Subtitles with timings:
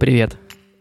[0.00, 0.36] Привет!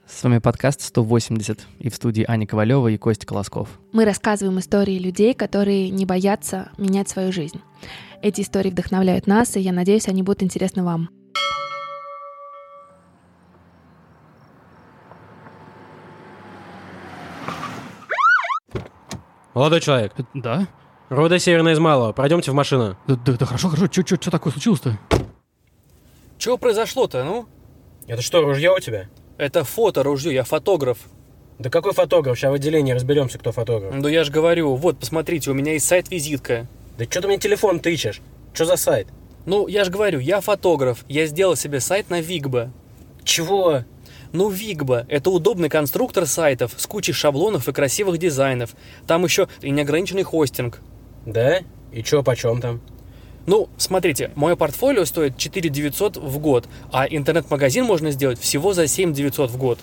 [0.06, 3.68] С вами подкаст 180 и в студии Аня Ковалева и Костя Колосков.
[3.92, 7.60] Мы рассказываем истории людей, которые не боятся менять свою жизнь.
[8.22, 11.10] Эти истории вдохновляют нас, и я надеюсь, они будут интересны вам.
[19.56, 20.68] Молодой человек, Да?
[21.10, 22.96] Рода Северная из Малого, пройдемте в машину.
[23.08, 23.88] Да, да, да хорошо, хорошо.
[23.92, 25.00] Что такое случилось-то?
[26.38, 27.48] Чего произошло-то, ну?
[28.08, 29.10] Это что, ружье у тебя?
[29.38, 30.98] Это фото ружье, я фотограф.
[31.60, 32.38] Да какой фотограф?
[32.38, 33.94] Сейчас в отделении разберемся, кто фотограф.
[33.94, 36.68] Ну я же говорю, вот, посмотрите, у меня есть сайт-визитка.
[36.98, 38.22] Да что ты мне телефон тычешь?
[38.54, 39.08] Что за сайт?
[39.46, 41.04] Ну, я же говорю, я фотограф.
[41.08, 42.72] Я сделал себе сайт на Вигба.
[43.24, 43.84] Чего?
[44.32, 48.76] Ну, Вигба– это удобный конструктор сайтов с кучей шаблонов и красивых дизайнов.
[49.06, 50.82] Там еще и неограниченный хостинг.
[51.26, 51.60] Да?
[51.92, 52.82] И чё, почем там?
[53.48, 58.88] Ну, смотрите, мое портфолио стоит 4 900 в год, а интернет-магазин можно сделать всего за
[58.88, 59.80] 7 900 в год.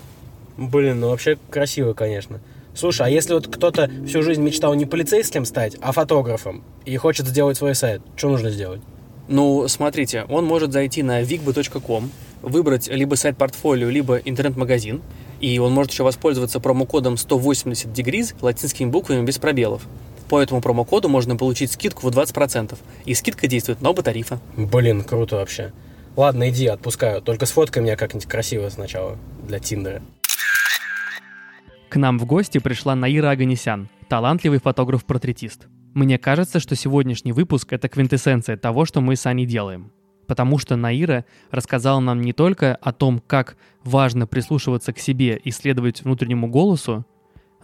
[0.58, 2.40] Блин, ну вообще красиво, конечно.
[2.74, 7.26] Слушай, а если вот кто-то всю жизнь мечтал не полицейским стать, а фотографом, и хочет
[7.26, 8.82] сделать свой сайт, что нужно сделать?
[9.28, 12.10] Ну, смотрите, он может зайти на vigba.com,
[12.42, 15.00] выбрать либо сайт портфолио, либо интернет-магазин,
[15.40, 19.86] и он может еще воспользоваться промокодом 180 degrees латинскими буквами без пробелов.
[20.28, 24.40] По этому промокоду можно получить скидку в 20%, и скидка действует на оба тарифа.
[24.56, 25.72] Блин, круто вообще.
[26.16, 27.20] Ладно, иди, отпускаю.
[27.20, 30.02] Только сфоткай меня как-нибудь красиво сначала для Тиндера.
[31.88, 35.68] К нам в гости пришла Наира Аганесян, талантливый фотограф-портретист.
[35.92, 39.92] Мне кажется, что сегодняшний выпуск— это квинтэссенция того, что мы с Аней делаем.
[40.26, 45.50] Потому что Наира рассказала нам не только о том, как важно прислушиваться к себе и
[45.50, 47.04] следовать внутреннему голосу,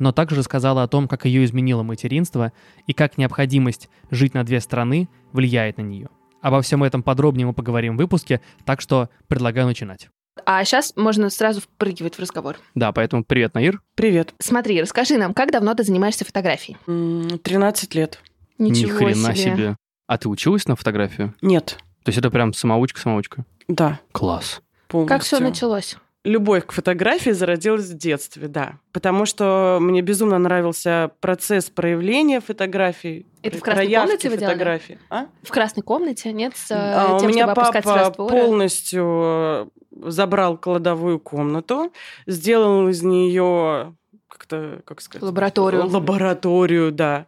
[0.01, 2.53] но также рассказала о том, как ее изменило материнство
[2.89, 6.09] и как необходимость жить на две страны влияет на нее.
[6.41, 10.09] Обо всем этом подробнее мы поговорим в выпуске, так что предлагаю начинать.
[10.47, 12.56] А сейчас можно сразу впрыгивать в разговор.
[12.75, 13.83] Да, поэтому привет, Наир.
[13.94, 14.33] Привет.
[14.39, 16.78] Смотри, расскажи нам, как давно ты занимаешься фотографией?
[16.87, 18.21] М, 13 лет.
[18.59, 19.55] Ничего Ни хрена себе.
[19.55, 19.77] себе.
[20.06, 21.34] А ты училась на фотографию?
[21.43, 21.78] Нет.
[22.05, 23.44] То есть это прям самоучка-самоучка?
[23.69, 24.62] Да, Класс.
[24.89, 25.15] полностью.
[25.15, 25.97] Как все началось?
[26.22, 28.75] Любовь к фотографии зародилась в детстве, да.
[28.92, 33.26] Потому что мне безумно нравился процесс проявления фотографий.
[33.42, 34.53] Это в про- красной комнате вы делали?
[34.53, 34.98] фотографий.
[35.09, 35.26] А?
[35.42, 36.53] В красной комнате, нет?
[36.56, 39.66] С э, А, тем, у меня папа полностью э,
[40.10, 41.91] забрал кладовую комнату,
[42.26, 43.94] сделал из нее
[44.28, 45.86] как-то, как сказать, Лабораторию.
[45.86, 47.25] Лабораторию, да.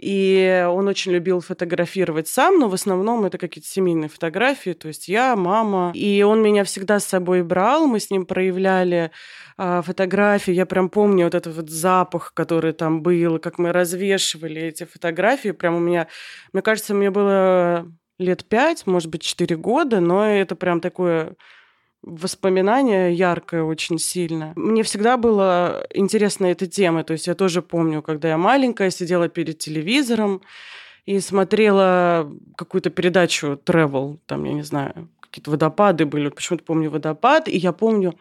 [0.00, 5.08] И он очень любил фотографировать сам, но в основном это какие-то семейные фотографии, то есть
[5.08, 5.92] я, мама.
[5.94, 9.10] И он меня всегда с собой брал, мы с ним проявляли
[9.58, 10.52] а, фотографии.
[10.52, 15.50] Я прям помню вот этот вот запах, который там был, как мы развешивали эти фотографии.
[15.50, 16.08] Прям у меня,
[16.54, 17.86] мне кажется, мне было
[18.18, 21.36] лет пять, может быть, четыре года, но это прям такое
[22.02, 24.52] воспоминание яркое очень сильно.
[24.56, 27.04] Мне всегда было интересна эта тема.
[27.04, 30.42] То есть я тоже помню, когда я маленькая сидела перед телевизором
[31.06, 36.28] и смотрела какую-то передачу travel, там, я не знаю, какие-то водопады были.
[36.28, 37.48] Почему-то помню водопад.
[37.48, 38.14] И я помню,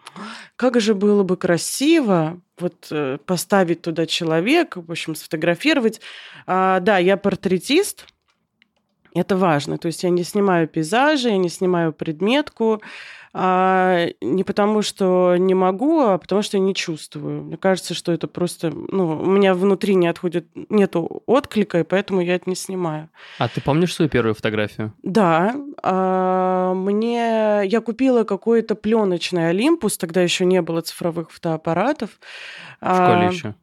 [0.56, 6.01] как же было бы красиво вот э, поставить туда человека, в общем, сфотографировать.
[6.46, 8.06] А, да, я портретист,
[9.14, 9.78] это важно.
[9.78, 12.81] То есть я не снимаю пейзажи, я не снимаю предметку,
[13.31, 17.44] а, не потому что не могу, а потому что не чувствую.
[17.44, 22.22] Мне кажется, что это просто, ну, у меня внутри не отходит, нету отклика, и поэтому
[22.22, 23.09] я это не снимаю.
[23.38, 24.94] А ты помнишь свою первую фотографию?
[25.03, 32.20] Да, а, мне я купила какой-то пленочный Олимпус, тогда еще не было цифровых фотоаппаратов.
[32.81, 33.56] В школе А, еще.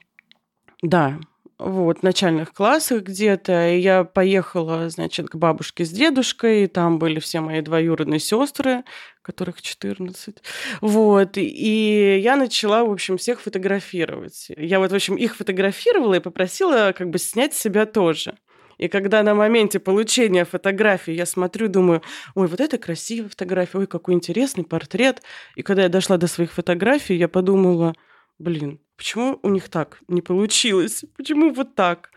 [0.83, 1.19] да,
[1.59, 3.71] вот, начальных классах где-то.
[3.71, 8.85] И я поехала, значит, к бабушке с дедушкой, и там были все мои двоюродные сестры,
[9.23, 10.43] которых 14.
[10.81, 14.49] Вот, и я начала, в общем, всех фотографировать.
[14.57, 18.37] Я вот, в общем, их фотографировала и попросила как бы снять себя тоже.
[18.79, 22.03] И когда на моменте получения фотографии я смотрю, думаю,
[22.35, 25.23] ой, вот это красивая фотография, ой, какой интересный портрет.
[25.55, 27.95] И когда я дошла до своих фотографий, я подумала,
[28.39, 31.05] блин, почему у них так не получилось?
[31.17, 32.11] Почему вот так?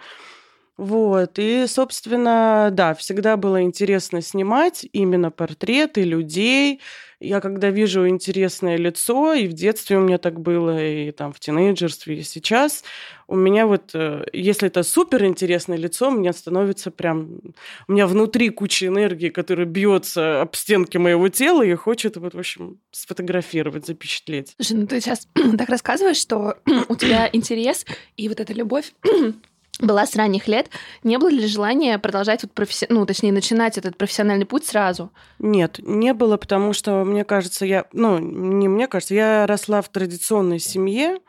[0.78, 6.80] Вот, и, собственно, да, всегда было интересно снимать именно портреты людей.
[7.20, 11.40] Я когда вижу интересное лицо, и в детстве у меня так было, и там в
[11.40, 12.84] тинейджерстве, и сейчас,
[13.28, 17.42] у меня вот, э, если это супер интересное лицо, мне становится прям...
[17.90, 22.40] У меня внутри куча энергии, которая бьется об стенки моего тела и хочет, вот, в
[22.40, 24.56] общем, сфотографировать, запечатлеть.
[24.58, 25.28] Слушай, ну ты сейчас
[25.58, 26.58] так рассказываешь, что
[26.88, 27.86] у тебя интерес
[28.16, 28.94] и вот эта любовь
[29.80, 30.70] была с ранних лет.
[31.04, 32.86] Не было ли желания продолжать, вот професси...
[32.90, 35.12] ну, точнее, начинать этот профессиональный путь сразу?
[35.40, 39.90] Нет, не было, потому что, мне кажется, я, ну, не мне кажется, я росла в
[39.90, 41.20] традиционной семье,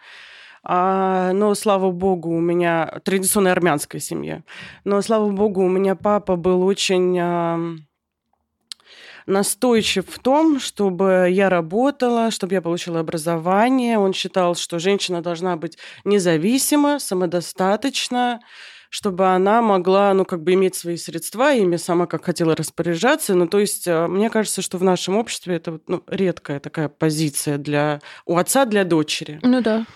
[0.63, 4.43] а, но, слава богу, у меня традиционная армянская семья.
[4.85, 7.81] Но, слава богу, у меня папа был очень
[9.27, 13.99] настойчив в том, чтобы я работала, чтобы я получила образование.
[13.99, 18.41] Он считал, что женщина должна быть независима, самодостаточна,
[18.91, 23.35] чтобы она могла, ну, как бы иметь свои средства, ими сама как хотела распоряжаться.
[23.35, 27.57] Ну, то есть, а, мне кажется, что в нашем обществе это ну, редкая такая позиция
[27.57, 29.39] для у отца для дочери.
[29.43, 29.87] Ну да.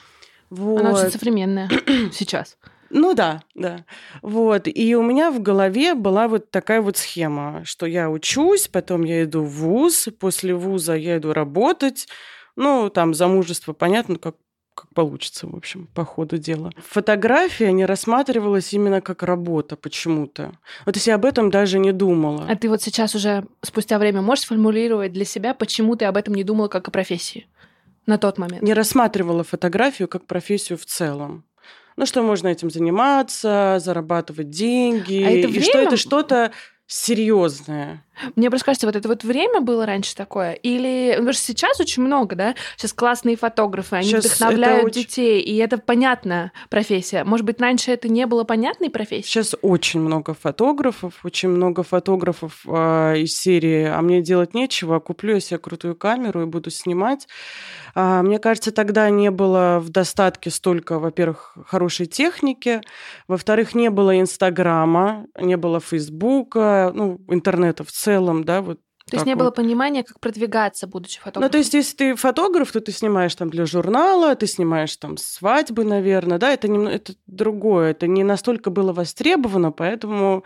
[0.50, 0.80] Вот.
[0.80, 1.68] Она очень современная
[2.12, 2.56] сейчас.
[2.94, 3.84] Ну да, да.
[4.22, 4.68] Вот.
[4.68, 9.24] И у меня в голове была вот такая вот схема, что я учусь, потом я
[9.24, 12.06] иду в ВУЗ, после ВУЗа я иду работать.
[12.54, 14.36] Ну, там замужество, понятно, как
[14.76, 16.72] как получится, в общем, по ходу дела.
[16.88, 20.50] Фотография не рассматривалась именно как работа почему-то.
[20.84, 22.44] Вот если об этом даже не думала.
[22.48, 26.34] А ты вот сейчас уже спустя время можешь сформулировать для себя, почему ты об этом
[26.34, 27.46] не думала как о профессии
[28.06, 28.62] на тот момент?
[28.62, 31.44] Не рассматривала фотографию как профессию в целом.
[31.96, 35.86] Ну, что можно этим заниматься, зарабатывать деньги, А это и что время?
[35.86, 36.52] это что-то
[36.86, 38.04] серьезное.
[38.36, 40.52] Мне просто кажется, вот это вот время было раньше такое?
[40.52, 41.12] Или...
[41.12, 42.54] ну, Потому что сейчас очень много, да?
[42.76, 47.24] Сейчас классные фотографы, они Щас вдохновляют очень- детей, и это понятная профессия.
[47.24, 49.24] Может быть, раньше это не было понятной профессией?
[49.24, 55.34] Сейчас очень много фотографов, очень много фотографов а, из серии «А мне делать нечего, куплю
[55.34, 57.26] я себе крутую камеру и буду снимать».
[57.96, 62.80] А, мне кажется, тогда не было в достатке столько, во-первых, хорошей техники,
[63.28, 68.03] во-вторых, не было Инстаграма, не было Фейсбука, ну, интернета в целом,
[68.44, 68.80] да, вот
[69.10, 69.56] То есть не было вот.
[69.56, 71.42] понимания, как продвигаться, будучи фотографом?
[71.42, 75.16] Ну, то есть, если ты фотограф, то ты снимаешь там для журнала, ты снимаешь там
[75.16, 80.44] свадьбы, наверное, да, это, немного, это другое, это не настолько было востребовано, поэтому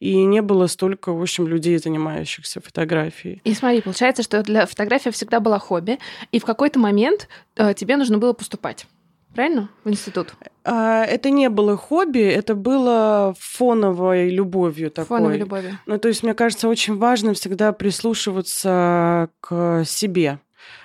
[0.00, 3.40] и не было столько, в общем, людей, занимающихся фотографией.
[3.44, 5.98] И смотри, получается, что для фотография всегда была хобби,
[6.32, 8.86] и в какой-то момент э, тебе нужно было поступать.
[9.34, 9.70] Правильно?
[9.84, 10.34] В институт.
[10.64, 15.18] А, это не было хобби, это было фоновой любовью такой.
[15.18, 15.78] Фоновой любовью.
[15.86, 20.40] Ну, то есть, мне кажется, очень важно всегда прислушиваться к себе.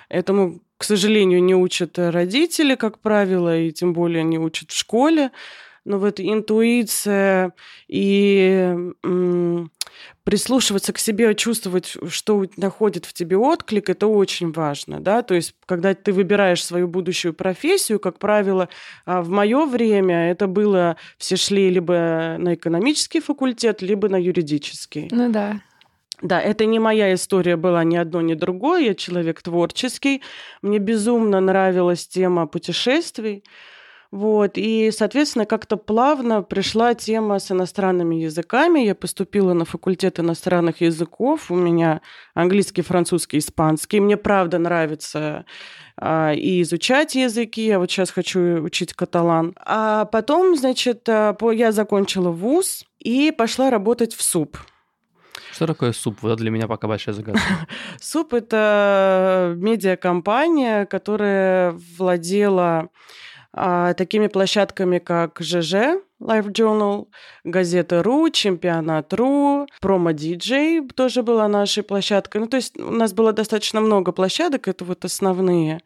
[0.08, 5.32] Этому, к сожалению, не учат родители, как правило, и тем более не учат в школе.
[5.86, 7.52] Но вот интуиция
[7.86, 8.74] и
[9.04, 9.70] м,
[10.24, 15.54] прислушиваться к себе, чувствовать, что находит в тебе отклик, это очень важно, да, то есть
[15.64, 18.68] когда ты выбираешь свою будущую профессию, как правило,
[19.04, 25.08] а, в мое время это было, все шли либо на экономический факультет, либо на юридический.
[25.12, 25.60] Ну да.
[26.20, 28.80] Да, это не моя история была ни одно, ни другое.
[28.86, 30.22] Я человек творческий.
[30.62, 33.44] Мне безумно нравилась тема путешествий.
[34.10, 34.52] Вот.
[34.54, 38.80] И, соответственно, как-то плавно пришла тема с иностранными языками.
[38.80, 41.50] Я поступила на факультет иностранных языков.
[41.50, 42.00] У меня
[42.34, 44.00] английский, французский, испанский.
[44.00, 45.44] Мне правда нравится
[45.96, 47.66] а, и изучать языки.
[47.66, 49.54] Я вот сейчас хочу учить каталан.
[49.64, 54.58] А потом, значит, а, по- я закончила вуз и пошла работать в СУП.
[55.52, 56.18] Что такое суп?
[56.20, 57.40] Вот это для меня пока большая загадка.
[58.00, 62.90] СУП– это медиакомпания, которая владела
[63.56, 65.74] такими площадками, как ЖЖ,
[66.22, 67.06] Life Journal,
[67.44, 72.38] газета РУ, Чемпионат РУ, Промо Диджей тоже была нашей площадкой.
[72.38, 75.80] Ну, то есть у нас было достаточно много площадок, это вот основные.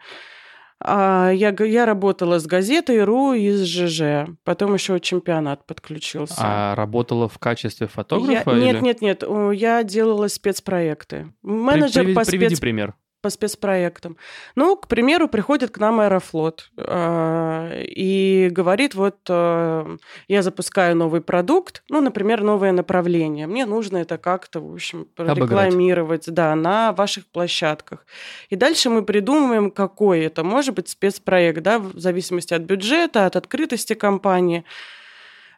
[0.82, 4.30] А я, я работала с газетой РУ и с ЖЖ.
[4.44, 6.34] Потом еще чемпионат подключился.
[6.38, 8.50] А работала в качестве фотографа?
[8.52, 9.24] Я- или- Нет, нет, нет.
[9.52, 11.32] Я делала спецпроекты.
[11.42, 12.94] Менеджер Приведи- по Приведи спец пример.
[13.20, 14.16] По спецпроектам.
[14.54, 19.96] Ну, к примеру, приходит к нам Аэрофлот э, и говорит, вот э,
[20.28, 23.46] я запускаю новый продукт, ну, например, новое направление.
[23.46, 28.06] Мне нужно это как-то, в общем, рекламировать, да, на ваших площадках.
[28.48, 33.36] И дальше мы придумываем, какой это может быть спецпроект, да, в зависимости от бюджета, от
[33.36, 34.64] открытости компании.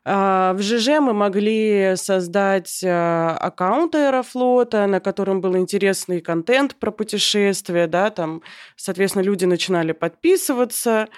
[0.04, 6.90] А, В ЖЖ мы могли создать а, аккаунт Аэрофлота, на котором был интересный контент про
[6.90, 8.42] путешествия, да, там,
[8.76, 11.08] соответственно, люди начинали подписываться,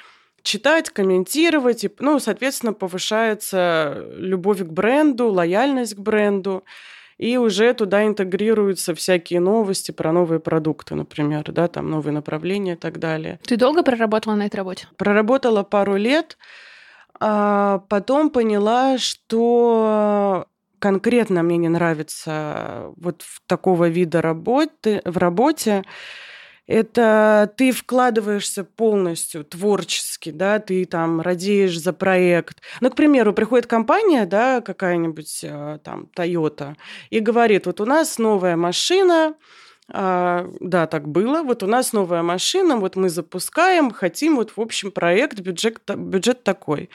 [0.43, 6.65] читать, комментировать, и, ну, соответственно, повышается любовь к бренду, лояльность к бренду,
[7.17, 12.77] и уже туда интегрируются всякие новости про новые продукты, например, да, там новые направления и
[12.77, 13.41] так далее.
[13.47, 14.89] Ты долго проработала на этой работе?
[14.99, 16.37] Проработала пару лет,
[17.21, 20.47] а потом поняла, что
[20.79, 25.83] конкретно мне не нравится вот в такого вида работы, в работе.
[26.67, 32.61] это ты вкладываешься полностью творчески, да, ты там радеешь за проект.
[32.81, 36.75] Ну, к примеру, приходит компания, да, какая-нибудь э, там Toyota,
[37.11, 39.35] и говорит, вот у нас новая машина,
[39.93, 41.43] а, да, так было.
[41.43, 46.43] Вот у нас новая машина, вот мы запускаем, хотим вот в общем проект, бюджет, бюджет
[46.43, 46.91] такой.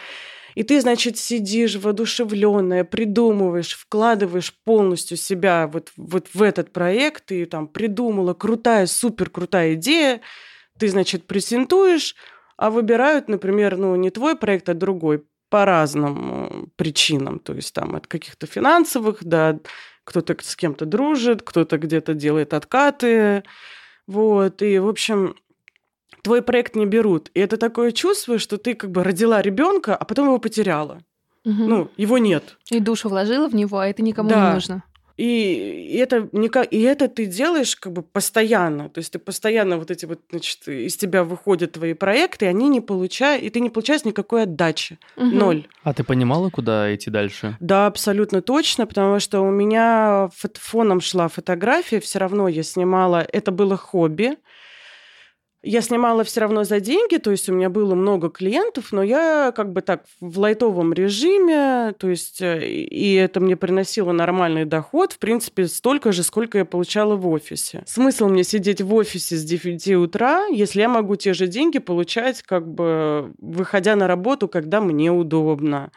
[0.56, 7.46] И ты, значит, сидишь воодушевленная, придумываешь, вкладываешь полностью себя вот, вот в этот проект, ты
[7.46, 10.22] там придумала крутая, супер крутая идея,
[10.78, 12.16] ты, значит, презентуешь,
[12.58, 17.96] а выбирают, например, ну, не твой проект, а другой по разным причинам, то есть там
[17.96, 19.60] от каких-то финансовых, да,
[20.10, 23.44] кто-то с кем-то дружит, кто-то где-то делает откаты,
[24.08, 25.36] вот, и, в общем,
[26.24, 27.30] твой проект не берут.
[27.36, 31.02] И это такое чувство, что ты как бы родила ребенка, а потом его потеряла.
[31.46, 31.54] Угу.
[31.54, 32.58] Ну, его нет.
[32.72, 34.48] И душу вложила в него, а это никому да.
[34.48, 34.84] не нужно.
[35.20, 38.90] И, это никак, и это ты делаешь как бы постоянно.
[38.90, 42.70] То есть ты постоянно вот эти вот, значит, из тебя выходят твои проекты, и они
[42.70, 44.98] не получают, и ты не получаешь никакой отдачи.
[45.18, 45.26] Угу.
[45.26, 45.68] Ноль.
[45.84, 47.58] А ты понимала, куда идти дальше?
[47.60, 53.52] Да, абсолютно точно, потому что у меня фоном шла фотография, все равно я снимала, это
[53.52, 54.38] было хобби.
[55.62, 59.52] Я снимала все равно за деньги, то есть у меня было много клиентов, но я
[59.54, 65.12] как бы так в лайтовом режиме, то есть э, и это мне приносило нормальный доход,
[65.12, 67.84] в принципе, столько же, сколько я получала в офисе.
[67.88, 72.42] Смысл мне сидеть в офисе с 9 утра, если я могу те же деньги получать,
[72.42, 75.92] как бы выходя на работу, когда мне удобно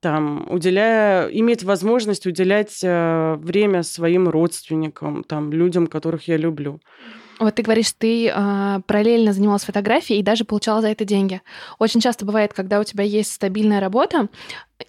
[0.00, 6.80] там, уделяя, иметь возможность уделять э, время своим родственникам, там, людям, которых я люблю.
[7.42, 11.42] Вот ты говоришь, ты э, параллельно занималась фотографией и даже получала за это деньги.
[11.80, 14.28] Очень часто бывает, когда у тебя есть стабильная работа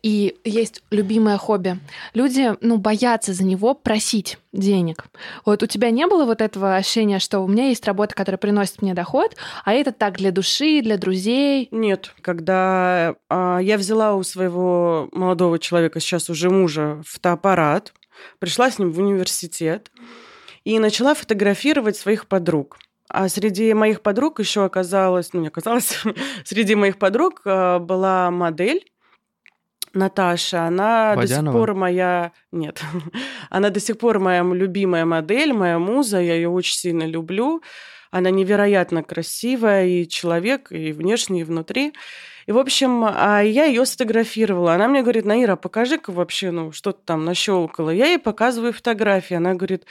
[0.04, 1.80] и есть любимое хобби,
[2.14, 5.06] люди, ну, боятся за него просить денег.
[5.46, 8.82] Вот у тебя не было вот этого ощущения, что у меня есть работа, которая приносит
[8.82, 11.70] мне доход, а это так для души, для друзей?
[11.72, 12.14] Нет.
[12.22, 17.94] Когда э, я взяла у своего молодого человека, сейчас уже мужа, фотоаппарат,
[18.40, 19.90] пришла с ним в университет,
[20.64, 22.78] и начала фотографировать своих подруг.
[23.10, 26.04] А среди моих подруг еще оказалось, ну не оказалось,
[26.46, 28.86] среди моих подруг а, была модель,
[29.94, 31.22] Наташа, она Водянова?
[31.22, 32.32] до сих пор моя...
[32.52, 32.82] Нет,
[33.50, 37.62] она до сих пор моя любимая модель, моя муза, я ее очень сильно люблю.
[38.10, 41.94] Она невероятно красивая и человек, и внешне, и внутри.
[42.46, 44.74] И, в общем, а я ее сфотографировала.
[44.74, 47.90] Она мне говорит, Наира, покажи-ка вообще, ну, что ты там нащелкала.
[47.90, 49.36] Я ей показываю фотографии.
[49.36, 49.86] Она говорит,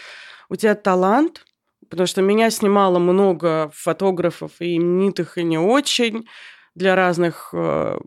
[0.52, 1.46] у тебя талант,
[1.88, 6.28] потому что меня снимало много фотографов и именитых, и не очень,
[6.74, 7.98] для разных э,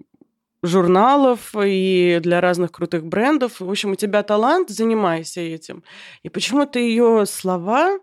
[0.62, 3.60] журналов и для разных крутых брендов.
[3.60, 5.84] В общем, у тебя талант, занимайся этим.
[6.22, 7.98] И почему-то ее слова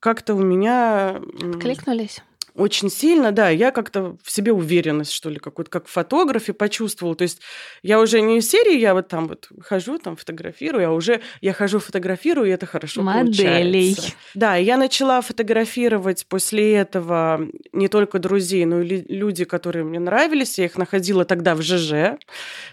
[0.00, 1.20] как-то у меня...
[1.60, 2.22] Кликнулись?
[2.54, 7.16] Очень сильно, да, я как-то в себе уверенность, что ли, какую-то, как в фотографе почувствовала.
[7.16, 7.40] То есть
[7.82, 11.52] я уже не из серии, я вот там вот хожу, там фотографирую, а уже я
[11.52, 13.94] хожу, фотографирую, и это хорошо Моделей.
[13.94, 14.16] получается.
[14.34, 17.40] Да, я начала фотографировать после этого
[17.72, 20.58] не только друзей, но и люди, которые мне нравились.
[20.58, 22.18] Я их находила тогда в ЖЖ.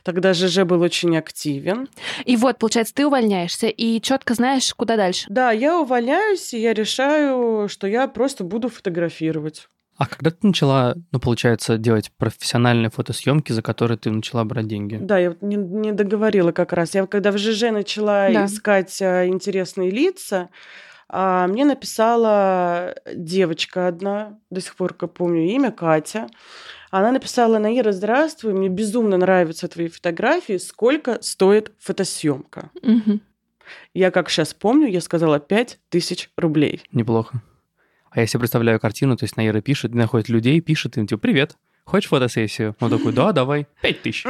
[0.03, 1.89] Тогда ЖЖ был очень активен.
[2.25, 5.25] И вот, получается, ты увольняешься и четко знаешь, куда дальше.
[5.29, 9.67] Да, я увольняюсь, и я решаю, что я просто буду фотографировать.
[10.01, 14.97] А когда ты начала, ну, получается, делать профессиональные фотосъемки, за которые ты начала брать деньги?
[14.99, 16.95] Да, я не, не договорила как раз.
[16.95, 18.45] Я когда в ЖЖ начала да.
[18.47, 20.49] искать а, интересные лица,
[21.07, 26.25] а, мне написала девочка одна, до сих пор как помню имя, Катя.
[26.89, 32.71] Она написала, Наира, здравствуй, мне безумно нравятся твои фотографии, сколько стоит фотосъемка?
[32.81, 33.19] Угу.
[33.93, 36.81] Я как сейчас помню, я сказала 5 тысяч рублей.
[36.91, 37.43] Неплохо.
[38.11, 41.55] А я себе представляю картину, то есть Наира пишет, находит людей, пишет им, типа, привет,
[41.85, 42.75] хочешь фотосессию?
[42.81, 44.25] Он такой, да, давай, пять тысяч.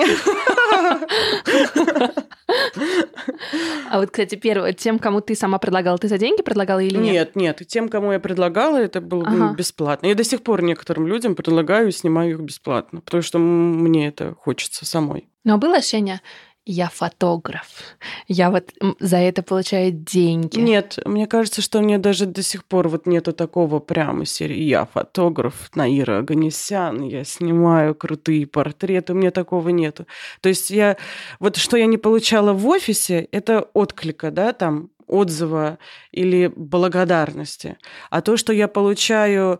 [3.89, 7.35] А вот, кстати, первое, тем, кому ты сама предлагала, ты за деньги предлагала или нет?
[7.35, 9.55] Нет, нет, тем, кому я предлагала, это было ага.
[9.55, 10.07] бесплатно.
[10.07, 14.35] Я до сих пор некоторым людям предлагаю и снимаю их бесплатно, потому что мне это
[14.35, 15.27] хочется самой.
[15.43, 16.21] Но было ощущение,
[16.65, 20.59] я фотограф, я вот за это получаю деньги.
[20.59, 24.85] Нет, мне кажется, что мне даже до сих пор вот нету такого прямо серии «я
[24.85, 30.05] фотограф, Наира Аганесян, я снимаю крутые портреты», у меня такого нету.
[30.41, 30.97] То есть я,
[31.39, 35.79] вот что я не получала в офисе, это отклика, да, там, отзыва
[36.11, 37.77] или благодарности.
[38.11, 39.59] А то, что я получаю,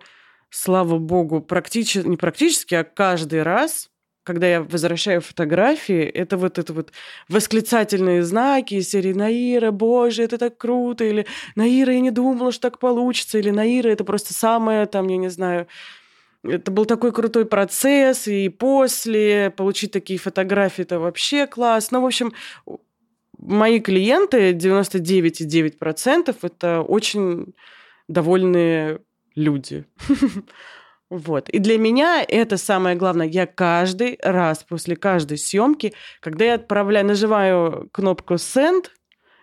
[0.51, 3.89] слава богу, практически, не практически, а каждый раз–
[4.23, 6.91] когда я возвращаю фотографии, это вот это вот
[7.27, 11.25] восклицательные знаки из серии «Наира, боже, это так круто!» или
[11.55, 15.29] «Наира, я не думала, что так получится!» или «Наира, это просто самое, там, я не
[15.29, 15.67] знаю,
[16.43, 21.91] это был такой крутой процесс, и после получить такие фотографии, это вообще класс.
[21.91, 22.33] Ну, в общем,
[23.37, 27.53] мои клиенты, 99,9%, это очень
[28.07, 29.01] довольные
[29.35, 29.85] люди.
[31.11, 31.49] Вот.
[31.49, 33.27] И для меня это самое главное.
[33.27, 38.85] Я каждый раз после каждой съемки, когда я отправляю, нажимаю кнопку Send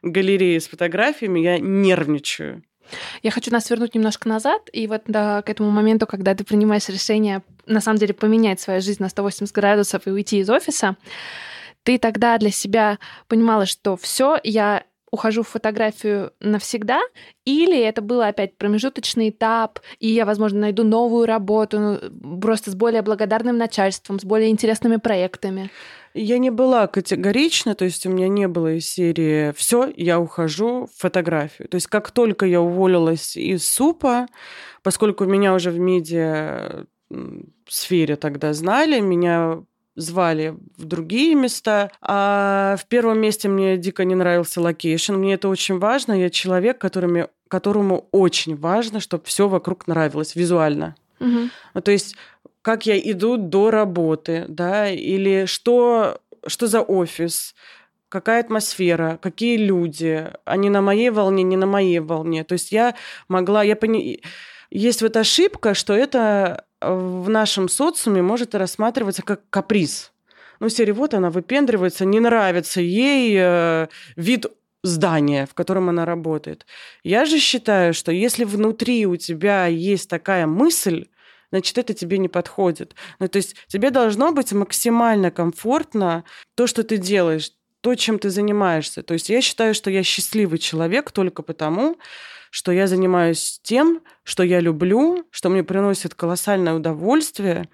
[0.00, 2.62] галереи с фотографиями, я нервничаю.
[3.22, 6.88] Я хочу нас вернуть немножко назад, и вот да, к этому моменту, когда ты принимаешь
[6.88, 10.96] решение, на самом деле, поменять свою жизнь на 180 градусов и уйти из офиса,
[11.82, 17.00] ты тогда для себя понимала, что все, я ухожу в фотографию навсегда,
[17.44, 22.74] или это был опять промежуточный этап, и я, возможно, найду новую работу, ну, просто с
[22.74, 25.70] более благодарным начальством, с более интересными проектами.
[26.14, 30.86] Я не была категорична, то есть у меня не было из серии «все, я ухожу
[30.86, 31.68] в фотографию».
[31.68, 34.26] То есть как только я уволилась из СУПа,
[34.82, 36.86] поскольку меня уже в медиа
[37.68, 39.62] сфере тогда знали, меня
[39.98, 41.90] звали в другие места.
[42.00, 45.14] А в первом месте мне дико не нравился location.
[45.14, 46.12] Мне это очень важно.
[46.12, 50.94] Я человек, которыми, которому очень важно, чтобы все вокруг нравилось визуально.
[51.20, 51.82] Угу.
[51.82, 52.16] То есть
[52.62, 57.54] как я иду до работы, да, или что, что за офис,
[58.08, 62.44] какая атмосфера, какие люди, они на моей волне, не на моей волне.
[62.44, 62.94] То есть я
[63.28, 64.20] могла, я пони...
[64.70, 70.12] есть вот ошибка, что это в нашем социуме может рассматриваться как каприз.
[70.60, 74.46] Ну, серии вот она выпендривается, не нравится ей э, вид
[74.82, 76.66] здания, в котором она работает.
[77.02, 81.06] Я же считаю, что если внутри у тебя есть такая мысль,
[81.50, 82.94] значит, это тебе не подходит.
[83.18, 88.30] Ну, то есть тебе должно быть максимально комфортно то, что ты делаешь, то, чем ты
[88.30, 89.02] занимаешься.
[89.02, 91.96] То есть я считаю, что я счастливый человек только потому,
[92.50, 97.68] что я занимаюсь тем, что я люблю, что мне приносит колоссальное удовольствие,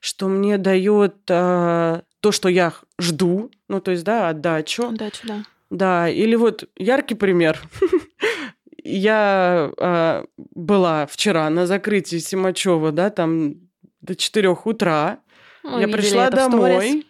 [0.00, 4.88] что мне дает э, то, что я жду, ну то есть да отдачу.
[4.88, 5.44] Отдачу, да.
[5.70, 7.60] Да, или вот яркий пример.
[8.84, 13.54] Я э, была вчера на закрытии Симачева, да, там
[14.02, 15.20] до 4 утра.
[15.62, 17.06] Мы я пришла домой.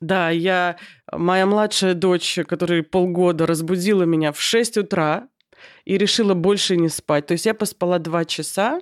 [0.00, 0.78] Да, я,
[1.12, 5.28] моя младшая дочь, которая полгода раздбудила меня в 6 утра,
[5.84, 7.26] и решила больше не спать.
[7.26, 8.80] То есть я поспала два часа,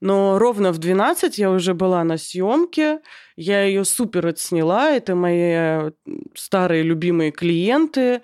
[0.00, 3.00] но ровно в 12 я уже была на съемке,
[3.36, 5.90] я ее супер отсняла, это мои
[6.34, 8.20] старые любимые клиенты,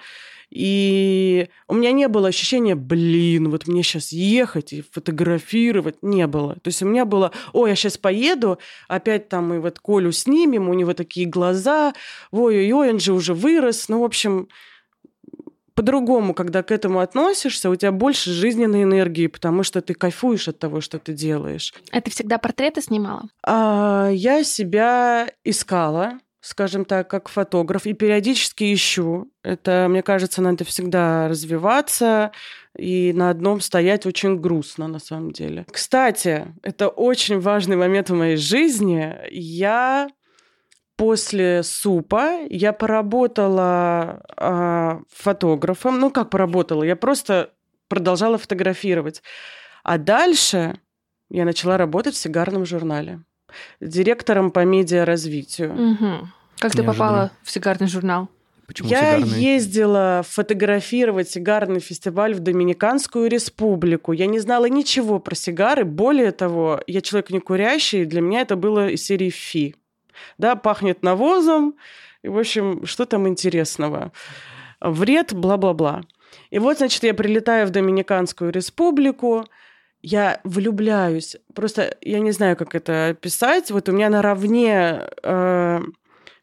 [0.50, 5.96] и у меня не было ощущения, блин, вот мне сейчас ехать и фотографировать.
[6.02, 6.54] Не было.
[6.54, 10.68] То есть у меня было, о, я сейчас поеду, опять там мы вот Колю снимем,
[10.68, 11.92] у него такие глаза,
[12.30, 13.88] ой-ой-ой, он же уже вырос.
[13.88, 14.48] Ну, в общем,
[15.78, 20.58] по-другому, когда к этому относишься, у тебя больше жизненной энергии, потому что ты кайфуешь от
[20.58, 21.72] того, что ты делаешь.
[21.92, 23.28] А ты всегда портреты снимала?
[23.46, 29.30] А, я себя искала, скажем так, как фотограф, и периодически ищу.
[29.44, 32.32] Это, мне кажется, надо всегда развиваться,
[32.76, 35.64] и на одном стоять очень грустно, на самом деле.
[35.70, 39.14] Кстати, это очень важный момент в моей жизни.
[39.30, 40.08] Я
[40.98, 46.00] после супа я поработала э, фотографом.
[46.00, 46.82] Ну, как поработала?
[46.82, 47.50] Я просто
[47.86, 49.22] продолжала фотографировать.
[49.84, 50.80] А дальше
[51.30, 53.22] я начала работать в сигарном журнале.
[53.80, 55.72] Директором по медиаразвитию.
[55.72, 56.28] Угу.
[56.58, 56.74] Как Неожиданно.
[56.74, 58.28] ты попала в сигарный журнал?
[58.66, 59.40] Почему я сигарный?
[59.40, 64.12] ездила фотографировать сигарный фестиваль в Доминиканскую республику.
[64.12, 65.84] Я не знала ничего про сигары.
[65.84, 68.04] Более того, я человек не курящий.
[68.04, 69.76] Для меня это было из серии «Фи»
[70.38, 71.74] да, пахнет навозом,
[72.22, 74.12] и, в общем, что там интересного?
[74.80, 76.02] Вред, бла-бла-бла.
[76.50, 79.44] И вот, значит, я прилетаю в Доминиканскую республику,
[80.02, 81.36] я влюбляюсь.
[81.54, 83.70] Просто я не знаю, как это описать.
[83.70, 85.80] Вот у меня наравне э,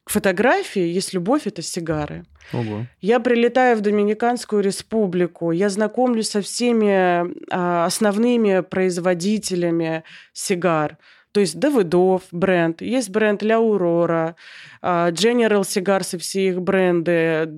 [0.03, 2.25] к фотографии есть любовь, это сигары.
[2.53, 2.85] Ого.
[3.01, 10.97] Я прилетаю в Доминиканскую республику, я знакомлюсь со всеми э, основными производителями сигар.
[11.35, 14.35] То есть Давыдов бренд, есть бренд Ля Aurora,
[14.81, 17.11] а, General Cigars и все их бренды.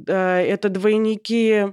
[0.07, 1.67] Это двойники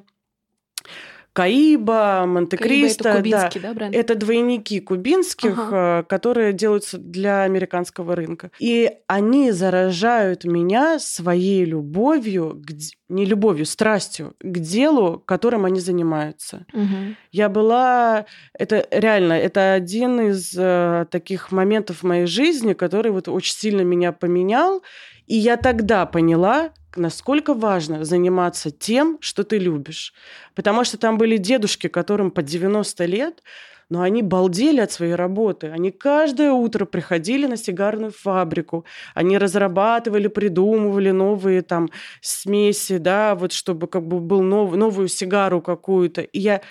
[1.34, 3.08] Каиба, Монте-Кристо.
[3.08, 3.94] это кубинский, да, бренд?
[3.94, 6.00] Это двойники кубинских, Ага.
[6.00, 8.52] э, которые делаются для американского рынка.
[8.60, 12.70] И они заражают меня своей любовью, к
[13.08, 16.66] не любовью, страстью к делу, которым они занимаются.
[16.72, 17.16] Мгм.
[17.32, 23.26] Я была, это реально, это один из э, таких моментов в моей жизни, который вот
[23.28, 24.82] очень сильно меня поменял.
[25.26, 30.14] И я тогда поняла, насколько важно заниматься тем, что ты любишь.
[30.54, 33.42] Потому что там были дедушки, которым по 90 лет,
[33.90, 35.68] но они балдели от своей работы.
[35.68, 38.84] Они каждое утро приходили на сигарную фабрику.
[39.14, 45.60] Они разрабатывали, придумывали новые там смеси, да, вот чтобы как бы был нов- новую сигару
[45.60, 46.22] какую-то.
[46.22, 46.62] И я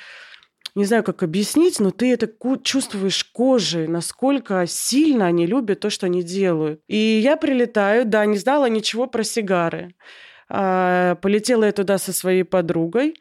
[0.75, 2.29] не знаю, как объяснить, но ты это
[2.63, 6.81] чувствуешь кожей, насколько сильно они любят то, что они делают.
[6.88, 9.93] И я прилетаю, да, не знала ничего про сигары.
[10.49, 13.15] А, полетела я туда со своей подругой,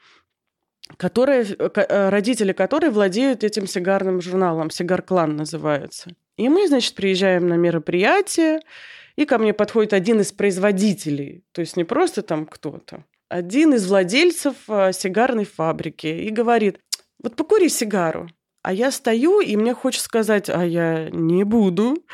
[0.97, 6.11] которая, э, родители которой владеют этим сигарным журналом, «Сигар Клан» называется.
[6.37, 8.61] И мы, значит, приезжаем на мероприятие,
[9.17, 13.87] и ко мне подходит один из производителей, то есть не просто там кто-то, один из
[13.87, 16.81] владельцев э, сигарной фабрики и говорит,
[17.23, 18.29] вот покури сигару.
[18.63, 22.05] А я стою, и мне хочется сказать, а я не буду.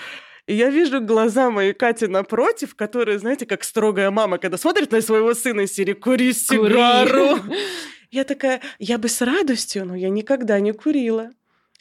[0.47, 5.03] И я вижу глаза моей Кати напротив, которая, знаете, как строгая мама, когда смотрит на
[5.03, 7.39] своего сына из серии «Кури сигару».
[8.11, 11.31] Я такая, я бы с радостью, но я никогда не курила.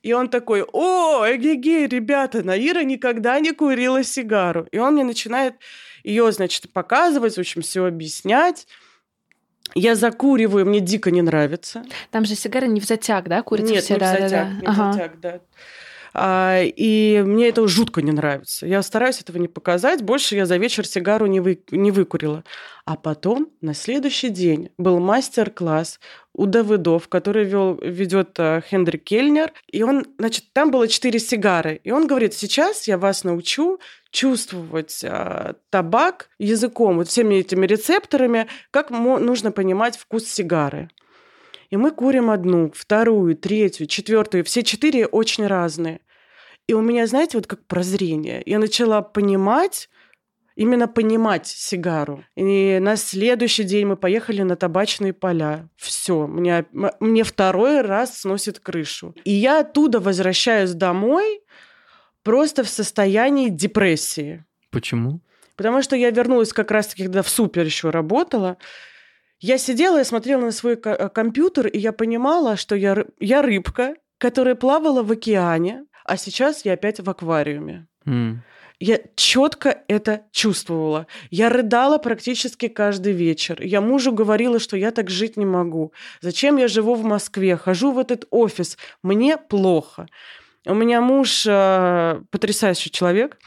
[0.03, 4.67] И он такой, о, эгегей, ребята, Наира никогда не курила сигару.
[4.71, 5.55] И он мне начинает
[6.03, 8.67] ее, значит, показывать, в общем, все объяснять.
[9.77, 11.83] Я закуриваю, мне дико не нравится.
[12.11, 14.47] Там же сигары не в затяг, да, курица Нет, все, не в да, да, затяг,
[14.47, 14.53] да.
[14.53, 14.93] не в Ага.
[14.93, 15.39] затяг, да.
[16.19, 18.65] А, и мне это жутко не нравится.
[18.65, 20.01] Я стараюсь этого не показать.
[20.01, 22.43] Больше я за вечер сигару не, вы, не выкурила.
[22.85, 25.99] А потом на следующий день был мастер-класс
[26.33, 29.53] у Давыдов, который вел, ведет э, Хендрик Кельнер.
[29.71, 31.81] И он, значит, там было четыре сигары.
[31.83, 33.79] И он говорит, сейчас я вас научу
[34.11, 40.89] чувствовать э, табак языком, вот всеми этими рецепторами, как нужно понимать вкус сигары.
[41.69, 44.43] И мы курим одну, вторую, третью, четвертую.
[44.43, 45.99] Все четыре очень разные.
[46.67, 48.41] И у меня, знаете, вот как прозрение.
[48.45, 49.89] Я начала понимать,
[50.55, 52.23] именно понимать сигару.
[52.35, 55.69] И на следующий день мы поехали на табачные поля.
[55.77, 56.65] Все, мне,
[56.99, 59.15] мне второй раз сносит крышу.
[59.23, 61.41] И я оттуда возвращаюсь домой
[62.27, 64.43] просто в состоянии депрессии.
[64.69, 65.21] Почему?
[65.55, 68.57] Потому что я вернулась как раз-таки, когда в супер еще работала.
[69.39, 73.95] Я сидела и смотрела на свой э, компьютер, и я понимала, что я, я рыбка,
[74.17, 77.87] которая плавала в океане, а сейчас я опять в аквариуме.
[78.05, 78.43] М.
[78.81, 81.07] Я четко это чувствовала.
[81.31, 83.61] Я рыдала практически каждый вечер.
[83.61, 85.93] Я мужу говорила, что я так жить не могу.
[86.21, 87.55] Зачем я живу в Москве?
[87.55, 88.77] Хожу в этот офис.
[89.01, 90.07] Мне плохо.
[90.67, 93.37] У меня муж э, потрясающий человек.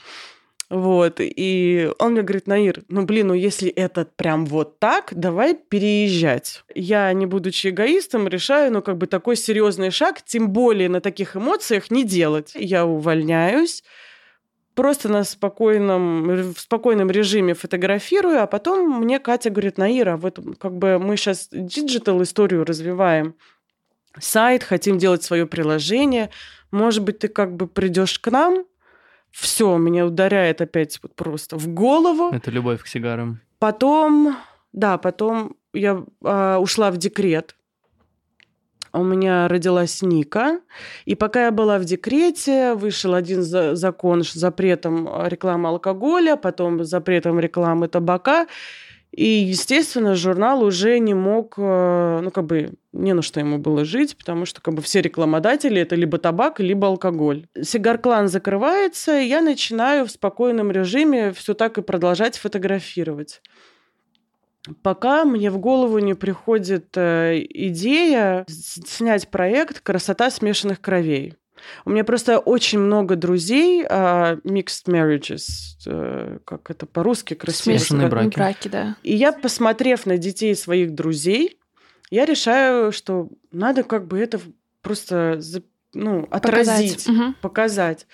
[0.70, 5.56] Вот, и он мне говорит, Наир, ну блин, ну если это прям вот так, давай
[5.56, 6.62] переезжать.
[6.72, 11.36] Я, не будучи эгоистом, решаю, ну как бы такой серьезный шаг, тем более на таких
[11.36, 12.52] эмоциях не делать.
[12.54, 13.82] Я увольняюсь,
[14.74, 20.78] просто на спокойном, в спокойном режиме фотографирую, а потом мне Катя говорит, Наира, вот как
[20.78, 23.34] бы мы сейчас digital историю развиваем,
[24.18, 26.30] сайт, хотим делать свое приложение,
[26.70, 28.64] может быть, ты как бы придешь к нам,
[29.30, 32.34] все, меня ударяет опять вот просто в голову.
[32.34, 33.40] Это любовь к сигарам.
[33.58, 34.36] Потом,
[34.72, 37.54] да, потом я а, ушла в декрет.
[38.92, 40.60] У меня родилась Ника.
[41.04, 46.82] И пока я была в декрете, вышел один за- закон с запретом рекламы алкоголя, потом
[46.84, 48.48] запретом рекламы табака.
[49.12, 53.84] И, естественно, журнал уже не мог, э, ну, как бы, не на что ему было
[53.84, 57.46] жить, потому что, как бы, все рекламодатели– это либо табак, либо алкоголь.
[57.60, 63.42] Сигар-клан закрывается, и я начинаю в спокойном режиме все так и продолжать фотографировать.
[64.82, 71.34] Пока мне в голову не приходит э, идея снять проект «Красота смешанных кровей».
[71.84, 75.42] У меня просто очень много друзей а, mixed marriages,
[75.86, 78.34] э, как это по-русски красиво Смешанные браки.
[78.34, 78.96] браки, да.
[79.02, 81.58] И я, посмотрев на детей своих друзей,
[82.10, 84.40] я решаю, что надо как бы это
[84.82, 85.40] просто
[85.94, 87.08] ну, отразить, Показать.
[87.08, 87.36] Мгм.
[87.40, 88.06] показать.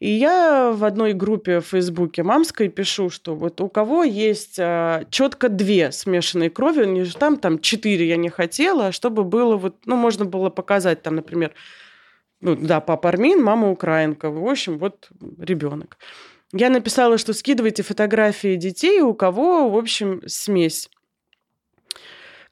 [0.00, 4.54] И я в одной группе в Фейсбуке мамской пишу, что вот у кого есть
[5.10, 9.56] четко две смешанные крови, не ж там, там четыре я не хотела, а чтобы было
[9.56, 11.52] вот, ну, можно было показать там, например,
[12.40, 15.98] ну, да, папа армин, мама украинка, в общем, вот ребенок.
[16.52, 20.88] Я написала, что скидывайте фотографии детей, у кого, в общем, смесь.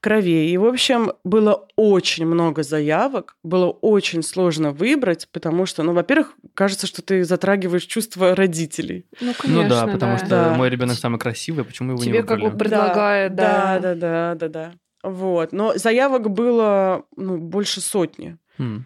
[0.00, 0.50] кровей.
[0.50, 6.34] И, в общем, было очень много заявок, было очень сложно выбрать, потому что, ну, во-первых,
[6.54, 9.06] кажется, что ты затрагиваешь чувства родителей.
[9.20, 10.54] Ну, конечно, ну да, потому что Да.
[10.54, 12.52] мой ребенок самый красивый, почему его Тебе не как выбрали?
[12.52, 13.78] бы предлагают, да.
[13.80, 14.72] Да, да, да, да, да.
[15.02, 15.52] Вот.
[15.52, 18.36] Но заявок было ну, больше сотни.
[18.58, 18.84] М.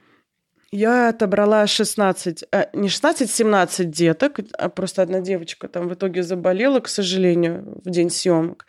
[0.72, 6.22] Я отобрала 16, э, не 16, 17 деток, а просто одна девочка там в итоге
[6.22, 8.66] заболела, к сожалению, в день съемок.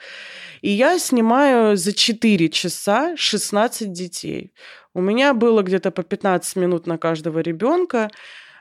[0.61, 4.53] И я снимаю за 4 часа 16 детей.
[4.95, 8.09] У меня было где-то по 15 минут на каждого ребенка.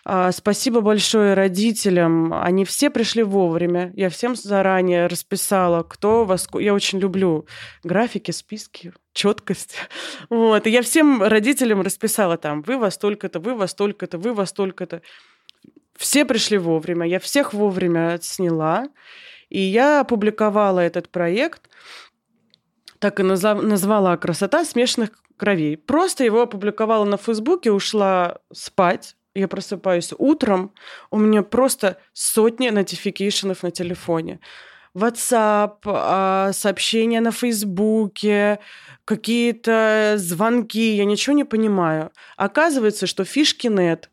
[0.05, 2.35] А, Спасибо большое родителям.
[2.35, 3.91] Они все пришли вовремя.
[3.97, 7.47] Я всем заранее расписала, кто ско- Я очень люблю
[7.85, 9.77] графики, списки, четкость.
[10.31, 10.67] Вот.
[10.67, 15.03] И я всем родителям расписала там, вы во столько-то, вы во столько-то, вы во столько-то.
[15.97, 17.07] Все пришли вовремя.
[17.07, 18.89] Я всех вовремя сняла.
[19.49, 21.69] И я опубликовала этот проект,
[23.01, 25.77] так и назвала «Красота смешанных кровей».
[25.77, 29.17] Просто его опубликовала на Фейсбуке, ушла спать.
[29.35, 30.73] Я просыпаюсь утром,
[31.11, 34.41] у меня просто сотни нотификейшенов на телефоне.
[34.97, 38.59] WhatsApp, а, сообщения на Фейсбуке,
[39.05, 42.11] какие-то звонки, я ничего не понимаю.
[42.37, 44.11] Оказывается, что фишки нет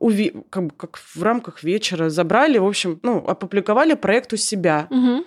[0.00, 4.86] уви- как, как в рамках вечера забрали, в общем, ну, опубликовали проект у себя.
[4.90, 5.24] Мгм.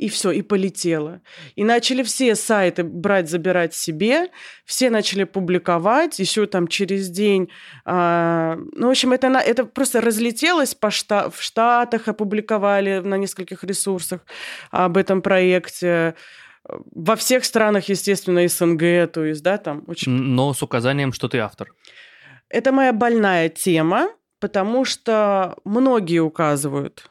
[0.00, 1.20] И все, и полетело.
[1.56, 4.30] И начали все сайты брать, забирать себе,
[4.64, 7.50] все начали публиковать, еще там через день.
[7.84, 13.62] а, ну, в общем, это, это просто разлетелось по шта- в Штатах, опубликовали на нескольких
[13.62, 14.20] ресурсах
[14.70, 16.14] об этом проекте.
[16.64, 21.38] Во всех странах, естественно, СНГ, то есть, да, там очень Но с указанием, что ты
[21.40, 21.68] автор.
[22.48, 24.08] это моя больная тема,
[24.38, 27.10] потому что многие указывают,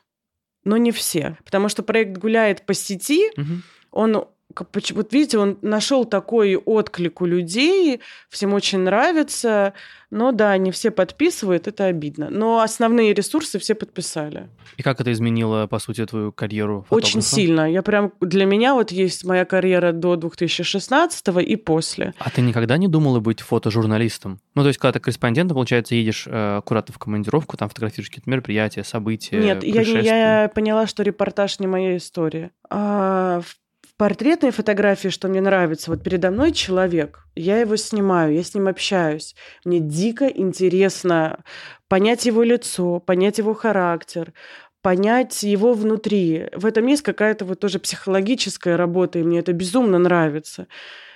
[0.64, 1.38] но не все.
[1.46, 3.64] Потому что проект гуляет по сети, Мгм.
[3.92, 9.74] он, вот видите, он нашел такой отклик у людей, всем очень нравится,
[10.12, 12.30] но да, не все подписывают, это обидно.
[12.30, 14.50] Но основные ресурсы все подписали.
[14.78, 17.36] И как это изменило, по сути, твою карьеру Очень фотографа?
[17.36, 17.72] сильно.
[17.72, 22.14] Я прям для меня вот есть моя карьера до 2016 и после.
[22.18, 24.40] А ты никогда не думала быть фотожурналистом?
[24.56, 28.30] Ну, то есть, когда ты корреспондентом, получается, едешь э, аккуратно в командировку, там фотографируешь какие-то
[28.30, 32.52] мероприятия, события, Нет, я, я поняла, что репортаж не моя история.
[32.70, 33.56] А в
[34.00, 38.56] в портретной фотографии, что мне нравится, вот передо мной человек, я его снимаю, я с
[38.56, 39.36] ним общаюсь.
[39.66, 41.44] Мне дико интересно
[41.90, 44.32] понять его лицо, понять его характер,
[44.82, 46.46] понять его внутри.
[46.56, 50.68] В этом есть какая-то вот тоже психологическая работа, и мне это безумно нравится.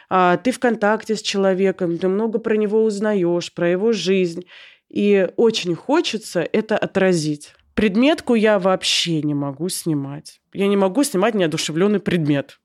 [0.10, 4.44] А, ты в контакте с человеком, ты много про него узнаешь, про его жизнь.
[4.90, 7.56] И очень хочется это отразить.
[7.76, 10.42] Предметку я вообще не могу снимать.
[10.52, 12.60] Я не могу снимать неодушевленный предмет.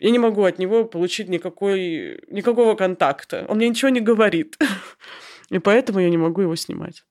[0.00, 3.46] Я не могу от него получить никакой, никакого контакта.
[3.48, 4.58] Он мне ничего не говорит.
[5.50, 7.04] И поэтому я не могу его снимать.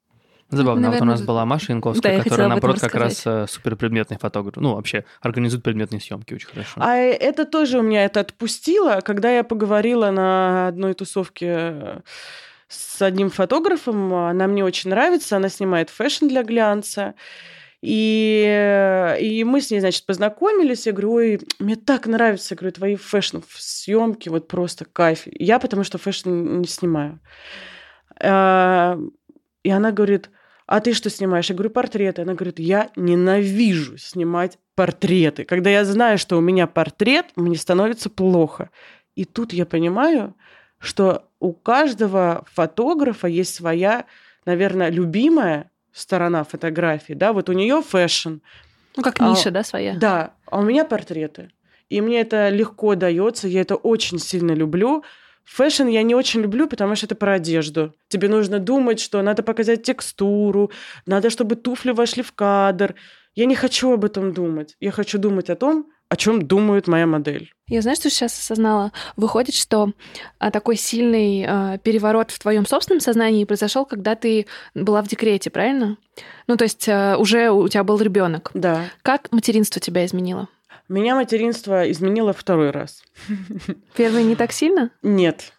[0.49, 0.81] Забавно.
[0.81, 4.17] вот у Наверное, нас была Маша да, Янковская, хотела которая, наоборот, как раз э, суперпредметный
[4.17, 4.55] фотограф.
[4.57, 6.73] Ну, вообще, организует предметные съемки очень хорошо.
[6.77, 11.99] А это тоже у меня это отпустило, когда я поговорила на одной тусовке э,
[12.67, 14.13] с одним фотографом.
[14.13, 17.15] Она мне очень нравится, она снимает fashion для глянца.
[17.85, 20.85] И, и мы с ней, значит, познакомились.
[20.85, 25.23] Я говорю, ой, мне так нравятся, я говорю, твои fashion съемки, вот просто кайф.
[25.25, 26.29] Я потому что fashion
[26.61, 27.19] не снимаю.
[28.21, 28.97] А,
[29.63, 30.29] И она говорит,
[30.65, 31.49] а ты что снимаешь?
[31.49, 32.21] Я говорю, портреты.
[32.21, 35.43] Она говорит, я ненавижу снимать портреты.
[35.43, 38.69] Когда я знаю, что у меня портрет, мне становится плохо.
[39.15, 40.35] И тут я понимаю,
[40.79, 44.05] что у каждого фотографа есть своя,
[44.45, 47.13] наверное, любимая сторона фотографии.
[47.13, 48.35] Да, вот у нее fashion,
[48.97, 49.95] Ну, как А, ниша, да, своя?
[49.95, 51.49] да, а у меня портреты.
[51.89, 55.03] И мне это легко дается, я это очень сильно люблю.
[55.45, 57.93] Fashion я не очень люблю, потому что это про одежду.
[58.07, 60.71] Тебе нужно думать, что надо показать текстуру,
[61.05, 62.95] надо, чтобы туфли вошли в кадр.
[63.35, 64.75] Я не хочу об этом думать.
[64.79, 67.51] Я хочу думать о том, о чем думает моя модель.
[67.67, 68.91] Я знаешь, что сейчас осознала?
[69.15, 69.93] Выходит, что
[70.37, 74.45] а, такой сильный а, переворот в твоем собственном сознании произошел, когда ты
[74.75, 75.97] была в декрете, правильно?
[76.45, 78.51] Ну, то есть а, уже у тебя был ребенок.
[78.53, 78.85] Да.
[79.01, 80.49] Как материнство тебя изменило?
[80.87, 83.01] Меня материнство изменило второй раз.
[83.97, 84.91] Первый не так сильно?
[85.01, 85.51] Нет.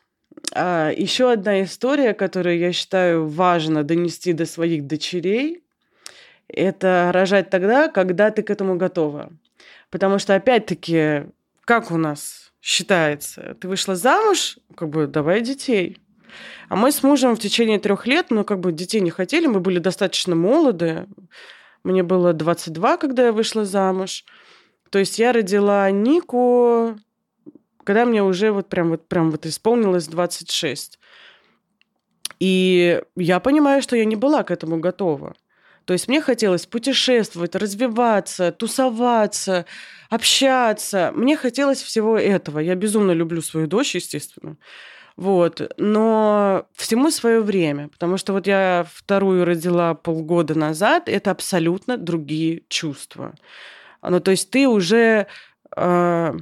[0.52, 5.64] А, еще одна история, которую я считаю важно донести до своих дочерей,
[6.46, 9.32] это рожать тогда, когда ты к этому готова.
[9.90, 11.24] Потому что, опять-таки,
[11.64, 15.98] как у нас считается, ты вышла замуж, как бы давай детей.
[16.68, 19.60] А мы с мужем в течение трех лет, ну, как бы детей не хотели, мы
[19.60, 21.06] были достаточно молоды.
[21.84, 24.24] Мне было 22, когда я вышла замуж.
[24.90, 26.98] То есть я родила Нику
[27.84, 30.98] когда мне уже вот прям вот, прям вот исполнилось 26.
[32.40, 35.34] И я понимаю, что я не была к этому готова.
[35.84, 39.66] То есть мне хотелось путешествовать, развиваться, тусоваться,
[40.10, 41.12] общаться.
[41.14, 42.58] Мне хотелось всего этого.
[42.58, 44.56] Я безумно люблю свою дочь, естественно.
[45.16, 45.72] Вот.
[45.76, 47.88] Но всему свое время.
[47.88, 51.08] Потому что вот я вторую родила полгода назад.
[51.08, 53.34] Это абсолютно другие чувства.
[54.02, 55.26] Ну, то есть ты уже...
[55.76, 56.32] Э,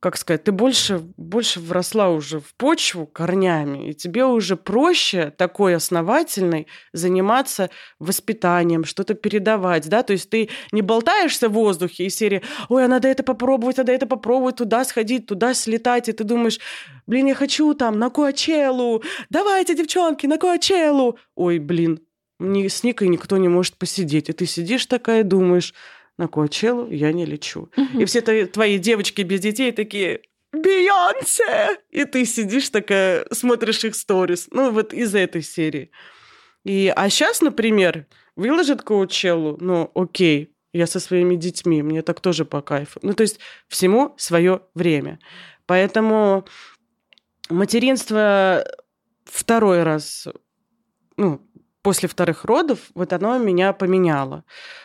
[0.00, 5.74] как сказать, ты больше, больше вросла уже в почву корнями, и тебе уже проще такой
[5.74, 12.42] основательной заниматься воспитанием, что-то передавать, да, то есть ты не болтаешься в воздухе из серии,
[12.68, 16.60] ой, а надо это попробовать, надо это попробовать, туда сходить, туда слетать, и ты думаешь,
[17.06, 21.18] блин, я хочу там на Коачелу, давайте, девчонки, на Коачелу.
[21.34, 22.00] Ой, блин,
[22.38, 25.74] ни, с Никой никто не может посидеть, и ты сидишь такая, думаешь,
[26.18, 27.70] на Коачеллу я не лечу.
[27.76, 28.00] Угу.
[28.00, 31.78] И все твои девочки без детей такие, Бейонсе!
[31.90, 34.48] И ты сидишь такая, смотришь их сторис.
[34.50, 35.90] Ну, вот из этой серии.
[36.64, 42.44] И, а сейчас, например, выложит Коучеллу, ну, окей, я со своими детьми, мне так тоже
[42.44, 42.98] по кайфу.
[43.02, 45.18] Ну, то есть всему свое время.
[45.66, 46.46] Поэтому
[47.50, 48.64] материнство
[49.24, 50.28] второй раз,
[51.16, 51.46] ну,
[51.88, 54.44] после вторых родов, вот оно меня поменяло.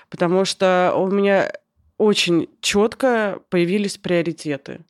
[0.09, 1.51] Потому что у меня
[1.97, 4.85] очень четко появились приоритеты.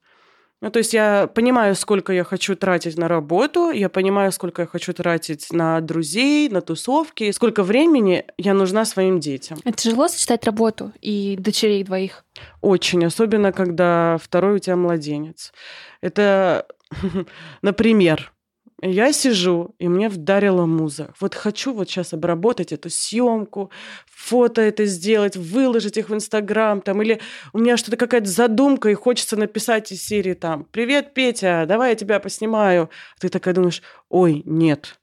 [0.62, 4.68] Ну, то есть я понимаю, сколько я хочу тратить на работу, я понимаю, сколько я
[4.68, 9.58] хочу тратить на друзей, на тусовки, сколько времени я нужна своим детям.
[9.66, 12.26] Это тяжело сочетать работу и дочерей двоих?
[12.62, 15.52] Очень, особенно когда второй у тебя младенец.
[16.02, 16.68] Это,
[17.64, 18.32] например,
[18.82, 21.14] я сижу, и мне вдарила муза.
[21.20, 23.72] Вот хочу вот сейчас обработать эту съемку,
[24.06, 27.22] фото это сделать, выложить их в Инстаграм, там, или
[27.54, 31.96] у меня что-то какая-то задумка, и хочется написать из серии там «Привет, Петя, давай я
[31.96, 32.90] тебя поснимаю».
[33.20, 35.00] Ты такая думаешь «Ой, нет,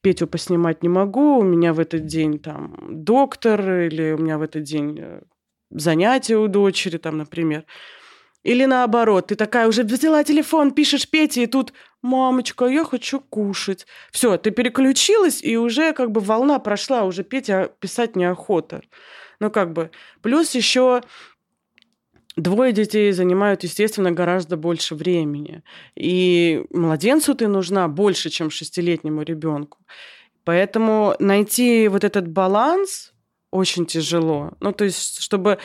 [0.00, 4.42] Петю поснимать не могу, у меня в этот день там доктор, или у меня в
[4.42, 5.22] этот день э,
[5.70, 7.64] занятия у дочери, там, например».
[8.44, 11.72] Или наоборот, ты такая уже взяла телефон, пишешь Пете, и тут
[12.04, 13.86] «Мамочка, я хочу кушать».
[14.12, 18.82] Все, ты переключилась, и уже как бы волна прошла, уже Петя писать неохота.
[19.40, 19.90] Ну как бы.
[20.20, 21.00] Плюс еще
[22.36, 25.62] Двое детей занимают, естественно, гораздо больше времени.
[25.94, 29.78] И младенцу ты нужна больше, чем шестилетнему ребенку.
[30.44, 33.13] Поэтому найти вот этот баланс
[33.54, 34.50] очень тяжело.
[34.58, 35.58] Ну, то есть, чтобы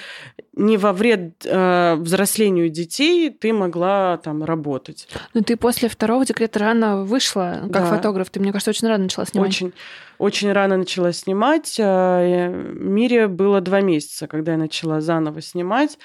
[0.54, 5.08] не во вред э, взрослению детей ты могла там работать.
[5.34, 7.86] Ну, ты после второго декрета рано вышла как да.
[7.86, 8.30] фотограф.
[8.30, 9.50] Ты, мне кажется, очень рано начала снимать.
[9.50, 9.74] Очень,
[10.20, 11.78] очень рано начала снимать.
[11.80, 15.98] Э, Мире было два месяца, когда я начала заново снимать.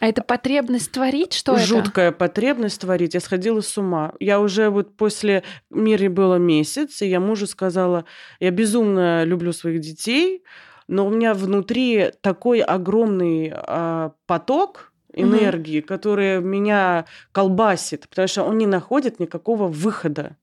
[0.00, 1.34] А это потребность творить?
[1.34, 1.84] Что Жуткая это?
[1.84, 3.14] Жуткая потребность творить.
[3.14, 4.12] Я сходила с ума.
[4.18, 8.06] Я уже вот после Мире было месяц, и я мужу сказала,
[8.40, 10.42] я безумно люблю своих детей,
[10.88, 15.86] но у меня внутри такой огромный э, поток энергии, угу.
[15.86, 20.36] который меня колбасит, потому что он не находит никакого выхода.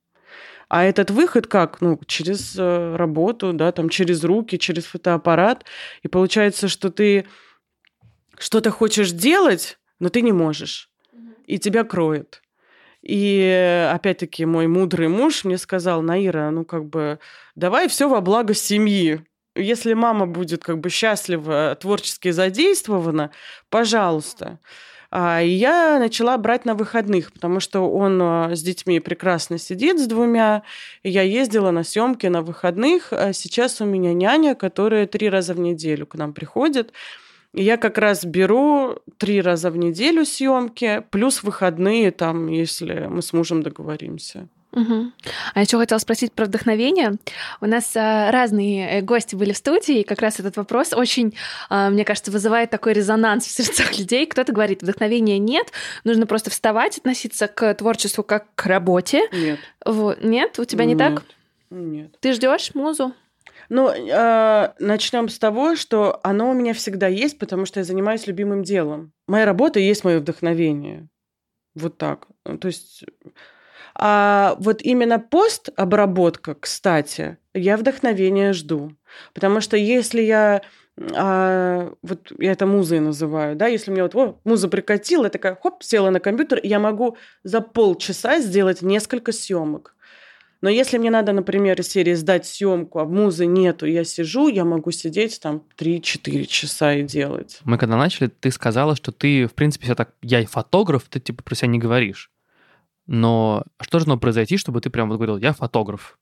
[0.68, 1.82] А этот выход как?
[1.82, 5.66] Ну, через э, работу, да, там, через руки, через фотоаппарат.
[6.02, 7.28] И получается, что ты
[8.38, 10.90] что-то хочешь делать, но ты не можешь.
[11.46, 12.42] И тебя кроет.
[13.04, 17.20] И опять-таки мой мудрый муж мне сказал, Наира, ну как бы
[17.54, 19.24] давай все во благо семьи
[19.56, 23.32] если мама будет как бы счастлива, творчески задействована,
[23.70, 24.60] пожалуйста.
[25.12, 30.00] А, и я начала брать на выходных, потому что он а, с детьми прекрасно сидит,
[30.00, 30.64] с двумя.
[31.04, 33.14] Я ездила на съемки на выходных.
[33.14, 36.92] А сейчас у меня няня, которая три раза в неделю к нам приходит.
[37.54, 43.22] И я как раз беру три раза в неделю съемки, плюс выходные, там, если мы
[43.22, 44.50] с мужем договоримся.
[44.76, 45.12] Угу.
[45.54, 47.14] А еще хотела спросить про вдохновение.
[47.62, 51.36] У нас а, разные э, гости были в студии, и как раз этот вопрос очень,
[51.70, 54.26] а, мне кажется, вызывает такой резонанс в сердцах людей.
[54.26, 55.72] Кто-то говорит, вдохновения нет,
[56.04, 59.24] нужно просто вставать, относиться к творчеству как к работе.
[59.32, 59.60] Нет.
[59.86, 60.24] Вот.
[60.24, 60.60] Нет?
[60.60, 61.00] У тебя не нет.
[61.00, 61.24] так?
[61.70, 62.18] Нет.
[62.20, 63.14] Ты ждешь музу?
[63.70, 68.28] Ну, э, начнем с того, что оно у меня всегда есть, потому что я занимаюсь
[68.28, 69.12] любимым делом.
[69.28, 71.08] Моя работа есть мое вдохновение.
[71.74, 72.28] Вот так.
[72.60, 73.04] То есть
[73.98, 78.92] а вот именно постобработка, кстати, я вдохновения жду.
[79.34, 80.62] Потому что если я
[81.14, 85.84] а, вот я это музой называю, да, если мне вот о, муза прикатила, такая, хоп,
[85.84, 89.96] села на компьютер, и я могу за полчаса сделать несколько съемок.
[90.62, 94.64] Но если мне надо, например, из серии сдать съемку, а музы нету, я сижу, я
[94.64, 97.60] могу сидеть там 3-4 часа и делать.
[97.66, 101.44] Мы когда начали, ты сказала, что ты, в принципе, себя так, я фотограф, ты типа
[101.44, 102.32] про себя не говоришь.
[103.08, 106.18] Но что должно произойти, чтобы ты прям вот говорил, я фотограф?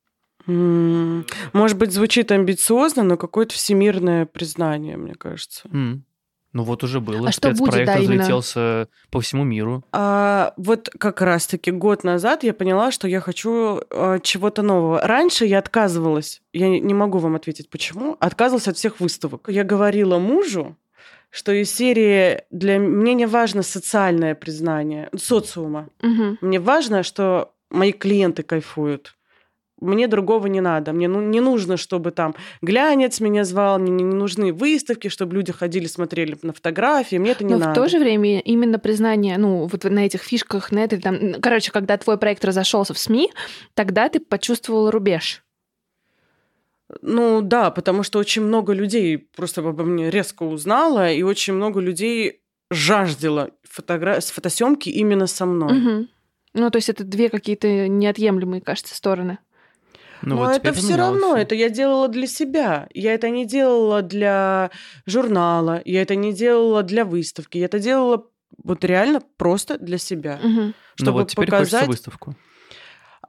[0.45, 5.69] Может быть, звучит амбициозно, но какое-то всемирное признание, мне кажется.
[5.71, 6.03] М.
[6.51, 7.29] Ну вот уже было.
[7.29, 8.13] А что будет, Спецпроект да, именно?
[8.17, 9.84] разлетелся по всему миру.
[9.91, 15.01] А вот как раз-таки год назад я поняла, что я хочу э, чего-то нового.
[15.01, 19.47] Раньше я отказывалась, я не- не могу вам ответить почему, отказывалась от всех выставок.
[19.49, 20.77] Я говорила мужу,
[21.34, 25.89] что из серии для мне не важно социальное признание социума.
[26.01, 26.38] Мгм.
[26.41, 29.15] Мне важно, что мои клиенты кайфуют.
[29.81, 30.93] Мне другого не надо.
[30.93, 35.51] Мне ну, не нужно, чтобы там глянец меня звал, мне не нужны выставки, чтобы люди
[35.51, 37.15] ходили, смотрели на фотографии.
[37.15, 37.71] Мне это не Но надо.
[37.71, 41.41] в то же время именно признание, ну, вот на этих фишках, на этой там...
[41.41, 43.31] Короче, когда твой проект разошелся в СМИ,
[43.73, 45.43] тогда ты почувствовал рубеж.
[47.02, 51.80] Ну да, потому что очень много людей просто обо мне резко узнало, и очень много
[51.80, 52.41] людей
[52.72, 54.20] жаждело фотогра...
[54.20, 55.74] с фотосъемки именно со мной.
[55.74, 56.10] Мгм.
[56.54, 59.39] Ну, то есть это две какие-то неотъемлемые, кажется, стороны.
[60.22, 62.88] Ну, Но вот это все равно, это я делала для себя.
[62.94, 64.72] Я это не делала для
[65.06, 68.26] журнала, я это не делала для выставки, я это делала
[68.64, 70.39] вот реально просто для себя.
[70.41, 72.36] Ну чтобы вот теперь хочется показать- выставку.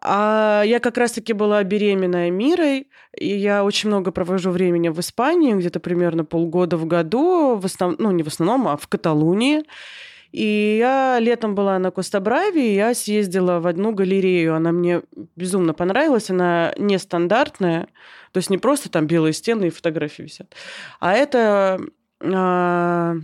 [0.06, 5.54] А я как раз-таки была беременная Мирой, и я очень много провожу времени в Испании,
[5.54, 9.62] где-то примерно полгода в году, в основном, ну не в основном, а в Каталунии.
[10.30, 14.54] И я летом была на Коста-Браве, и я съездила в одну галерею.
[14.54, 15.02] Она мне
[15.36, 17.86] безумно понравилась, она нестандартная,
[18.32, 20.54] то есть не просто там белые стены и фотографии висят,
[21.00, 21.80] а это
[22.20, 23.14] а,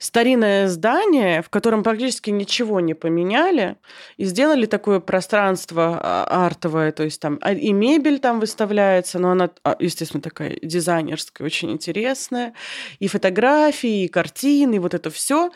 [0.00, 3.76] старинное здание, в котором практически ничего не поменяли,
[4.16, 9.30] и сделали такое пространство а, артовое, то есть там а, и мебель там выставляется, но
[9.32, 12.54] она, а, естественно, такая дизайнерская, очень интересная,
[12.98, 15.50] и фотографии, и картины, и вот это все.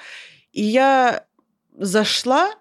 [0.52, 1.24] И я
[1.78, 2.52] зашла,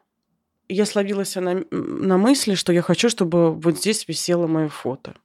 [0.70, 5.16] я словила себя на, на мысли, что я хочу, чтобы вот здесь висело мое фото.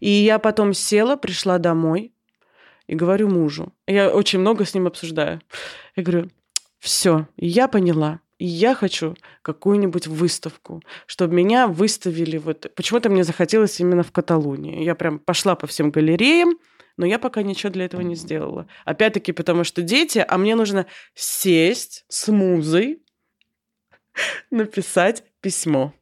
[0.00, 2.12] И я потом села, пришла домой
[2.88, 3.72] и говорю мужу.
[3.86, 5.40] Я очень много с ним обсуждаю.
[5.94, 6.30] Я говорю,
[6.80, 8.20] все, я поняла.
[8.38, 12.38] И я хочу какую-нибудь выставку, чтобы меня выставили.
[12.38, 14.84] Вот почему-то мне захотелось именно в Каталонии.
[14.84, 16.56] Я прям пошла по всем галереям,
[16.96, 18.68] но я пока ничего для этого не сделала.
[18.84, 23.02] Опять-таки, потому что дети, а мне нужно сесть с музой,
[24.50, 25.92] написать письмо.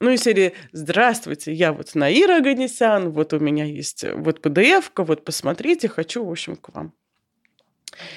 [0.00, 5.24] Ну, из серии «Здравствуйте, я вот Наира Аганесян, вот у меня есть вот PDF-ка, вот
[5.24, 6.92] посмотрите, хочу, в общем, к вам».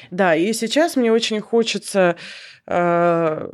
[0.10, 2.16] Да, и сейчас мне очень хочется
[2.66, 3.50] э,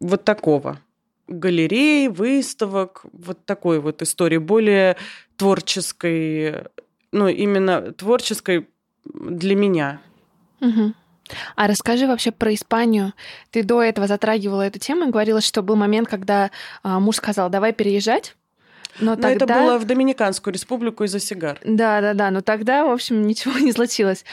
[0.00, 0.80] вот такого.
[1.28, 4.96] Галерей, выставок, вот такой вот истории, более
[5.36, 6.64] творческой,
[7.12, 8.68] ну, именно творческой
[9.04, 10.00] для меня.
[10.60, 10.94] Мгм.
[11.56, 13.12] А расскажи вообще про Испанию.
[13.50, 16.50] Ты до этого затрагивала эту тему и говорила, что был момент, когда
[16.82, 18.36] а, муж сказал, давай переезжать.
[18.98, 19.44] Но, Но тогда...
[19.44, 21.58] это было в Доминиканскую республику из-за сигар.
[21.64, 22.30] Да, да, да.
[22.30, 24.24] Но тогда, в общем, ничего не случилось.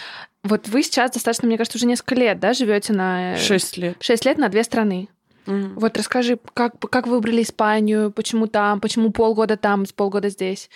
[0.43, 3.35] Вот вы сейчас достаточно, мне кажется, уже несколько лет, да, живете на...
[3.37, 3.97] Шесть лет.
[3.99, 5.09] Шесть лет на две страны.
[5.49, 10.69] Вот расскажи, как, как вы выбрали Испанию, почему там, почему полгода там, полгода здесь?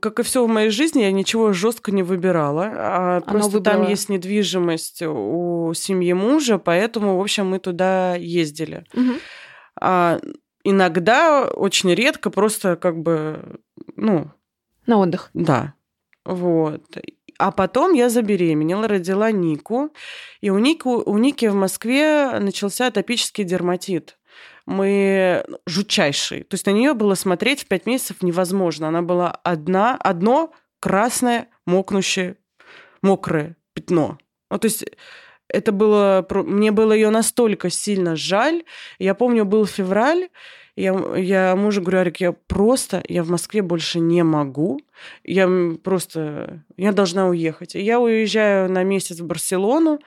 [0.00, 2.70] Как и все в моей жизни, я ничего жестко не выбирала.
[2.74, 3.90] А просто там выбрало.
[3.90, 8.84] есть недвижимость у семьи мужа, поэтому, в общем, мы туда ездили.
[8.92, 9.14] Мгм.
[9.80, 10.18] А
[10.64, 13.60] иногда, очень редко, просто как бы,
[13.94, 14.30] ну,
[14.86, 15.30] На отдых.
[15.32, 15.74] да.
[16.24, 16.82] Вот.
[17.38, 19.92] А потом я забеременела, родила Нику.
[20.40, 24.18] И у, Нику, у Ники в Москве начался атопический дерматит.
[24.66, 26.42] Мы жутчайший.
[26.42, 28.88] То есть на нее было смотреть в пять месяцев невозможно.
[28.88, 32.36] Она была одна, одно красное, мокнущее,
[33.02, 34.18] мокрое пятно.
[34.50, 34.84] Ну, то есть
[35.48, 36.26] это было...
[36.30, 38.64] Мне было ее настолько сильно жаль.
[38.98, 40.28] Я помню, был февраль,
[40.78, 44.80] я, я мужу говорю, Арик, я просто, я в Москве больше не могу.
[45.24, 45.48] Я
[45.82, 47.74] просто, я должна уехать.
[47.74, 49.98] Я уезжаю на месяц в Барселону.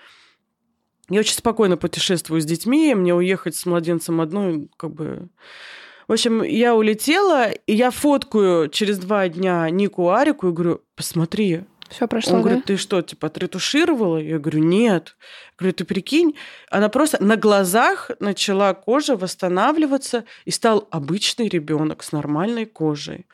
[1.09, 2.95] Я очень спокойно путешествую с детьми.
[2.95, 5.27] Мне уехать с младенцем одной, как бы...
[6.07, 11.61] В общем, я улетела, и я фоткаю через два дня Нику Арику и говорю, посмотри,
[11.91, 12.47] Все прошло, он да?
[12.47, 14.17] говорит, ты что, типа, отретушировала?
[14.17, 15.15] Я говорю, нет.
[15.19, 16.37] Я говорю, ты прикинь,
[16.69, 23.27] она просто на глазах начала кожа восстанавливаться, и стал обычный ребенок с нормальной кожей.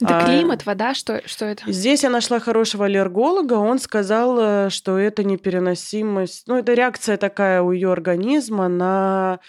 [0.00, 1.70] Это А, климат, вода, что, что это?
[1.70, 7.60] Здесь я нашла хорошего аллерголога, он сказал, э, что это непереносимость, ну, это реакция такая
[7.60, 9.40] у ее организма на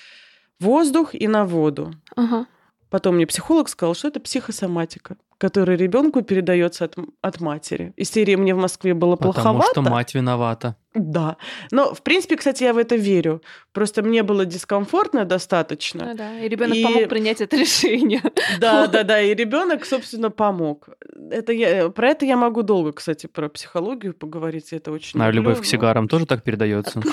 [0.60, 1.94] воздух и на воду.
[2.16, 2.48] Ага.
[2.92, 7.94] Потом мне психолог сказал, что это психосоматика, которая ребенку передается от, от матери.
[7.96, 9.70] Из серии мне в Москве было Потому плоховато.
[9.72, 10.76] что мать виновата.
[10.94, 11.38] Да.
[11.72, 13.42] Но, в принципе, кстати, я в это верю.
[13.72, 16.06] Просто мне было дискомфортно достаточно.
[16.08, 18.22] Ну да, и ребенок И- помог принять это решение.
[18.60, 19.22] Да, да, да.
[19.22, 20.90] И ребенок, собственно, помог.
[21.32, 24.74] Это я, про это я могу долго, кстати, про психологию поговорить.
[24.74, 27.02] Это очень А люблю, любовь к сигарам тоже так передается?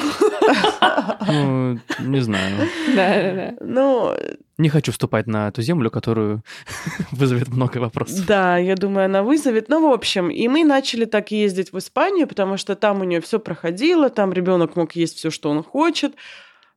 [1.27, 2.57] Ну, не знаю.
[2.97, 3.55] Да, да, да.
[3.61, 4.15] Ну,
[4.59, 6.43] Не хочу вступать на эту землю, которую
[7.13, 8.27] вызовет много вопросов.
[8.27, 9.69] Да, я думаю, она вызовет.
[9.69, 13.21] Ну, в общем, и мы начали так ездить в Испанию, потому что там у нее
[13.21, 16.17] все проходило, там ребенок мог есть все, что он хочет.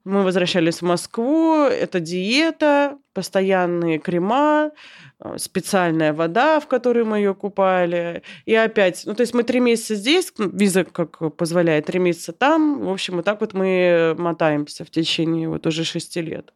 [0.03, 4.71] Мы возвращались в Москву, это диета, постоянные крема,
[5.19, 8.23] э, специальная вода, в которой мы ее купали.
[8.45, 12.31] И опять, ну, то есть мы три месяца здесь, ну, виза как позволяет, три месяца
[12.31, 12.79] там.
[12.81, 16.51] В общем, вот так вот мы мотаемся в течение вот уже шести лет.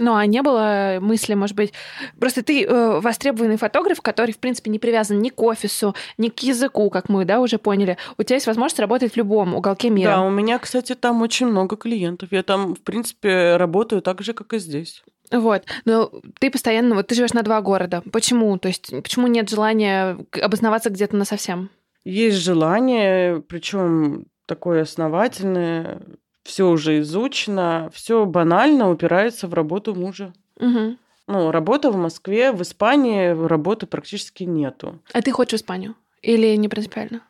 [0.00, 1.72] Ну, а не было мысли, может быть...
[2.20, 6.40] Просто ты э, востребованный фотограф, который, в принципе, не привязан ни к офису, ни к
[6.40, 7.96] языку, как мы, да, уже поняли.
[8.16, 10.10] У тебя есть возможность работать в любом уголке мира.
[10.10, 12.28] Да, у меня, кстати, там очень много клиентов.
[12.30, 15.02] Я там, в принципе, работаю так же, как и здесь.
[15.32, 15.64] Вот.
[15.84, 16.94] Но ты постоянно...
[16.94, 18.02] Вот ты живешь на два города.
[18.12, 18.56] Почему?
[18.58, 21.70] То есть почему нет желания обосноваться где-то на совсем?
[22.04, 26.00] Есть желание, причем такое основательное,
[26.48, 30.32] все уже изучено, все банально упирается в работу мужа.
[30.58, 30.98] Мгм.
[31.26, 34.98] Ну, работа в Москве, в Испании работы практически нету.
[35.12, 35.94] А ты хочешь Испанию?
[36.22, 37.20] Или не принципиально?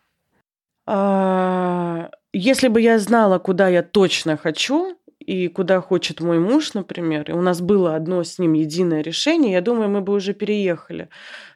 [0.86, 7.28] А, Если бы я знала, куда я точно хочу и куда хочет мой муж, например,
[7.28, 11.08] и у нас было одно с ним единое решение, я думаю, мы бы уже переехали.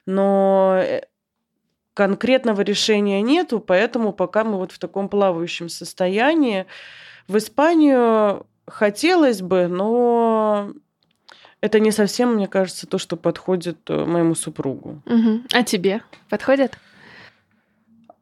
[0.04, 1.02] Но э,
[1.94, 6.66] конкретного решения нету, поэтому пока мы вот в таком плавающем состоянии.
[7.28, 10.72] В Испанию хотелось бы, но
[11.60, 15.00] это не совсем, мне кажется, то, что подходит э, моему супругу.
[15.06, 15.46] Мгм.
[15.52, 16.02] А тебе?
[16.28, 16.76] Подходит?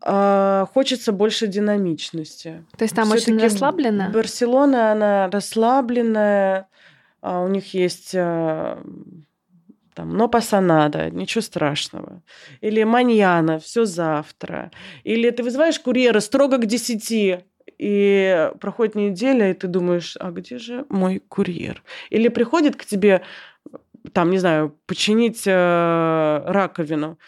[0.03, 2.65] А, хочется больше динамичности.
[2.77, 4.11] То есть там очень Всё-таки расслабленно?
[4.13, 6.69] Барселона, она расслабленная,
[7.21, 8.83] а у них есть а,
[9.95, 12.23] там, но пасанада, ничего страшного.
[12.61, 14.71] Или маньяна, все завтра.
[15.05, 17.45] Или ты вызываешь курьера строго к 10,
[17.81, 21.83] и проходит неделя, и ты думаешь, а где же мой курьер?
[22.11, 23.23] Или приходит к тебе,
[24.13, 27.19] там, не знаю, починить э, раковину,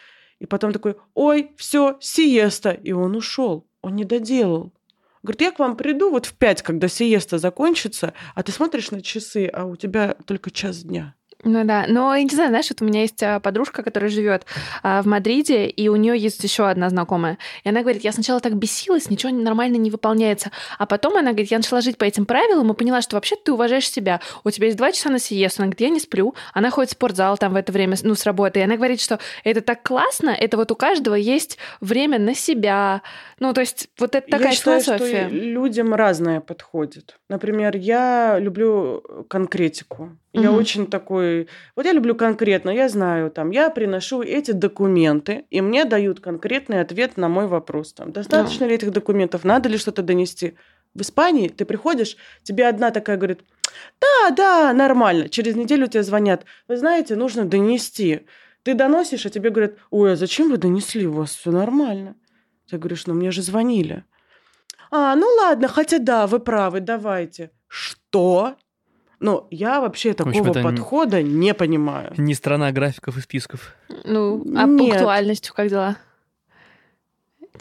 [0.40, 4.74] и потом такой, ой, все, сиеста, и он ушел, он не доделал.
[5.22, 9.00] Говорит, я к вам приду вот в пять, когда сиеста закончится, а ты смотришь на
[9.00, 11.14] часы, а у тебя только час дня.
[11.44, 14.46] Ну да, но я не знаю, знаешь, вот у меня есть а, подружка, которая живет
[14.84, 17.36] а, в Мадриде, и у нее есть еще одна знакомая.
[17.64, 20.52] И она говорит, я сначала так бесилась, ничего нормально не выполняется.
[20.78, 23.52] А потом она говорит, я начала жить по этим правилам и поняла, что вообще ты
[23.52, 24.20] уважаешь себя.
[24.44, 25.62] У тебя есть два часа на сиесту.
[25.62, 26.36] Она говорит, я не сплю.
[26.54, 28.60] Она ходит в спортзал там в это время, ну, с работы.
[28.60, 33.02] И она говорит, что это так классно, это вот у каждого есть время на себя.
[33.40, 35.28] Ну, то есть вот это такая я считаю, философия.
[35.28, 37.18] что людям разное подходит.
[37.28, 40.16] Например, я люблю конкретику.
[40.34, 40.58] Я Мгм.
[40.58, 41.48] очень такой...
[41.76, 46.80] Вот я люблю конкретно, я знаю, там, я приношу эти документы, и мне дают конкретный
[46.80, 47.92] ответ на мой вопрос.
[47.92, 50.54] Там, достаточно ли этих документов, надо ли что-то донести.
[50.94, 53.40] В Испании ты приходишь, тебе одна такая говорит,
[54.00, 55.28] да, да, нормально.
[55.28, 58.26] Через неделю тебе звонят, вы знаете, нужно донести.
[58.62, 62.14] Ты доносишь, а тебе говорят, ой, а зачем вы донесли, у вас все нормально.
[62.70, 64.04] Ты говоришь, ну мне же звонили.
[64.90, 67.50] А, ну ладно, хотя да, вы правы, давайте.
[67.66, 68.56] Что?
[69.22, 72.12] Ну, я вообще общем, такого не- подхода не понимаю.
[72.16, 73.74] Не страна графиков и списков.
[74.04, 74.78] Ну, а Нет.
[74.78, 75.96] пунктуальностью как дела?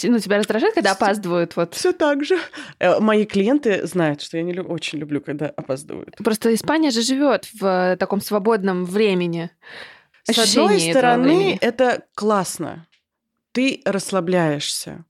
[0.04, 1.56] Ну, тебя раздражает, когда опаздывают?
[1.56, 2.40] Вот Все так же.
[2.80, 6.16] Э, Мои клиенты знают, что я не лю- очень люблю, когда опаздывают.
[6.18, 9.52] Просто Испания же живет в э, таком свободном времени.
[10.24, 10.44] С одной
[10.76, 11.58] Ощущение стороны, времени.
[11.62, 12.88] это классно.
[13.52, 15.06] Ты расслабляешься.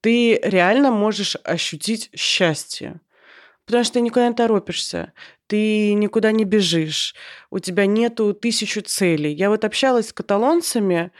[0.00, 3.00] Ты реально можешь ощутить счастье.
[3.70, 5.12] Потому что ты никуда не торопишься,
[5.46, 7.14] ты никуда не бежишь,
[7.50, 9.32] у тебя нету тысячу целей.
[9.32, 11.12] Я вот общалась с каталонцами,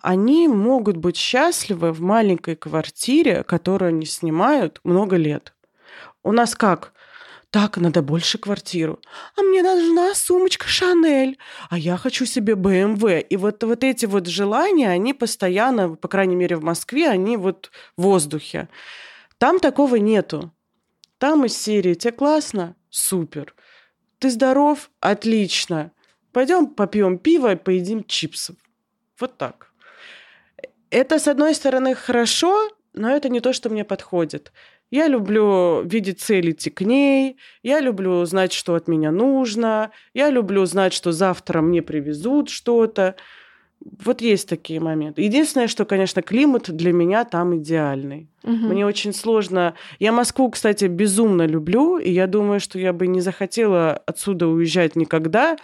[0.00, 5.52] они могут быть счастливы в маленькой квартире, которую они снимают много лет.
[6.22, 6.92] У нас как?
[7.50, 9.00] Так, надо больше квартиру.
[9.36, 11.38] А мне нужна сумочка Шанель.
[11.70, 13.04] А я хочу себе БМВ.
[13.28, 17.72] И вот, вот эти вот желания, они постоянно, по крайней мере в Москве, они вот
[17.96, 18.68] в воздухе.
[19.38, 20.53] Там такого нету.
[21.18, 22.76] Там из серии «Тебе классно?
[22.90, 23.54] Супер.
[24.18, 24.90] Ты здоров?
[25.00, 25.92] Отлично.
[26.32, 28.56] Пойдем попьем пиво и поедим чипсов».
[29.20, 29.72] Вот так.
[30.90, 34.52] Это, с одной стороны, хорошо, но это не то, что мне подходит.
[34.90, 37.36] Я люблю видеть цель идти к ней.
[37.62, 39.90] Я люблю знать, что от меня нужно.
[40.12, 43.16] Я люблю знать, что завтра мне привезут что-то.
[44.04, 45.22] Вот есть такие моменты.
[45.22, 48.28] Единственное, что, конечно, климат для меня там идеальный.
[48.42, 48.68] Мгм.
[48.68, 49.74] Мне очень сложно.
[49.98, 54.96] Я Москву, кстати, безумно люблю, и я думаю, что я бы не захотела отсюда уезжать
[54.96, 55.56] никогда,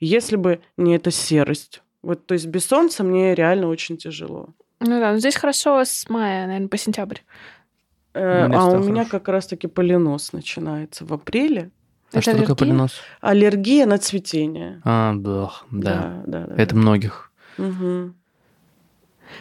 [0.00, 1.82] если бы не эта серость.
[2.02, 4.48] Вот, то есть без солнца мне реально очень тяжело.
[4.80, 7.18] Ну да, ну здесь хорошо с мая, наверное, по сентябрь.
[8.14, 9.10] Э, а у всегда меня хорошо.
[9.10, 11.70] как раз-таки поленос начинается в апреле.
[12.12, 12.54] А Это что такое аллергия?
[12.56, 12.92] поленос?
[13.20, 14.80] Аллергия на цветение.
[14.84, 16.22] А, блах, да.
[16.26, 16.54] да, да.
[16.56, 17.25] Это многих.
[17.58, 18.14] Мгм.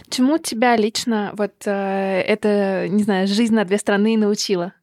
[0.09, 4.73] Чему тебя лично вот э, это, не знаю, жизнь на две страны научила?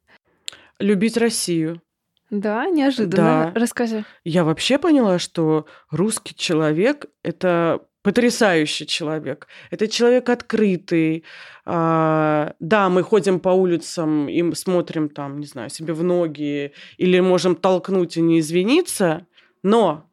[0.79, 1.83] Любить Россию.
[2.31, 3.53] Да, неожиданно.
[3.55, 3.61] Да.
[3.61, 4.05] Расскажи.
[4.25, 9.49] Я вообще поняла, что русский человек— это потрясающий человек.
[9.71, 11.25] Это человек открытый.
[11.65, 17.21] А, да, мы ходим по улицам и смотрим там, не знаю, себе в ноги или
[17.21, 19.27] можем толкнуть и не извиниться,
[19.63, 20.11] но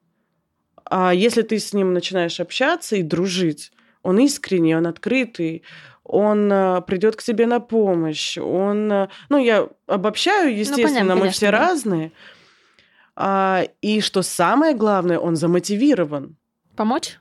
[0.89, 3.71] а если ты с ним начинаешь общаться и дружить,
[4.03, 5.63] он искренний, он открытый,
[6.03, 6.49] он
[6.87, 11.51] придет к тебе на помощь, он, а, ну, я обобщаю, естественно, понятно, мы конечно, все
[11.51, 11.57] да.
[11.57, 12.11] разные,
[13.15, 16.37] А, и что самое главное, он замотивирован
[16.75, 17.19] Помочь?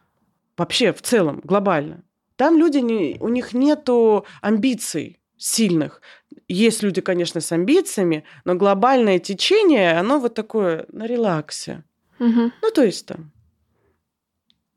[0.57, 2.05] вообще в целом, глобально.
[2.37, 6.01] Там люди, не, у них нету амбиций сильных.
[6.47, 11.83] Есть люди, конечно, с амбициями, но глобальное течение, оно вот такое на релаксе.
[12.21, 12.53] Мгм.
[12.63, 13.33] Ну, то есть там...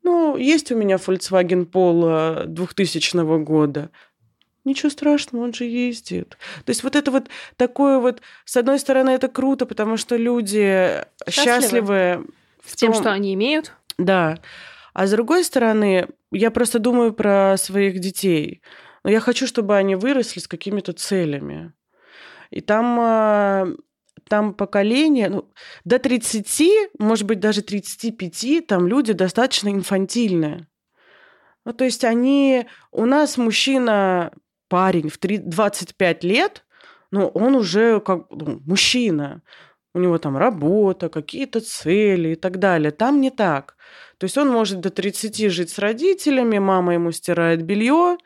[0.02, 3.90] Ну, есть у меня Volkswagen Polo 2000 года.
[4.64, 6.36] Ничего страшного, он же ездит.
[6.64, 8.20] То есть вот это вот такое вот...
[8.44, 11.60] С одной стороны, это круто, потому что люди Счастливы.
[11.60, 12.26] счастливы
[12.64, 13.72] С тем, том- что они имеют.
[13.98, 14.38] да.
[14.94, 18.60] А с другой стороны, я просто думаю про своих детей.
[19.04, 21.72] Но я хочу, чтобы они выросли с какими-то целями.
[22.50, 23.68] И там, а,
[24.28, 25.50] там поколение, ну,
[25.84, 30.66] до 30, может быть, даже 35, там люди достаточно инфантильные.
[31.64, 32.66] Ну, то есть они...
[32.90, 34.32] У нас мужчина,
[34.68, 36.64] парень в три- 25 лет,
[37.10, 39.42] но он уже как ну, мужчина.
[39.94, 42.90] У него там работа, какие-то цели и так далее.
[42.90, 43.76] Там не так.
[44.18, 48.16] То есть он может до 30 жить с родителями, мама ему стирает белье.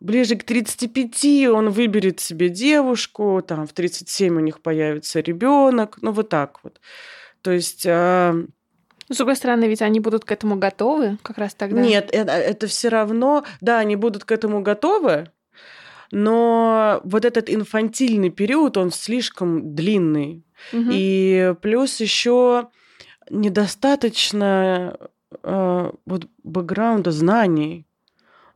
[0.00, 5.98] Ближе к 35 он выберет себе девушку, там в 37 у них появится ребенок.
[6.02, 6.80] Ну, вот так вот.
[7.40, 7.86] То есть...
[7.88, 11.80] а, Но, с другой стороны, ведь они будут к этому готовы как раз тогда.
[11.80, 15.30] Нет, это, все равно, да, они будут к этому готовы,
[16.10, 20.44] но вот этот инфантильный период, он слишком длинный.
[20.72, 20.90] Мгм.
[20.92, 22.68] И плюс еще
[23.30, 24.98] недостаточно
[25.42, 27.85] э, вот бэкграунда знаний.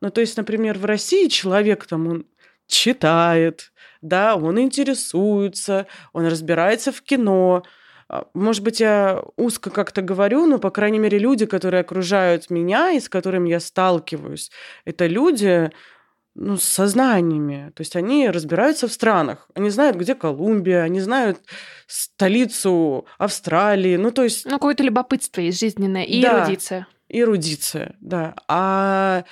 [0.01, 2.27] Ну, то есть, например, в России человек там он
[2.67, 7.63] читает, да, он интересуется, он разбирается в кино.
[8.09, 12.93] А, Может быть, я узко как-то говорю, но, по крайней мере, люди, которые окружают меня
[12.93, 14.51] и с которыми я сталкиваюсь,
[14.85, 15.71] это люди,
[16.35, 17.73] ну, с сознаниями.
[17.75, 19.49] То есть они разбираются в странах.
[19.55, 21.39] Они знают, где Колумбия, они знают
[21.87, 23.97] столицу Австралии.
[23.97, 26.39] Ну, то есть Ну, какое-то любопытство есть жизненное и Да.
[26.41, 26.87] эрудиция.
[27.09, 28.35] эрудиция, да.
[28.49, 29.25] А,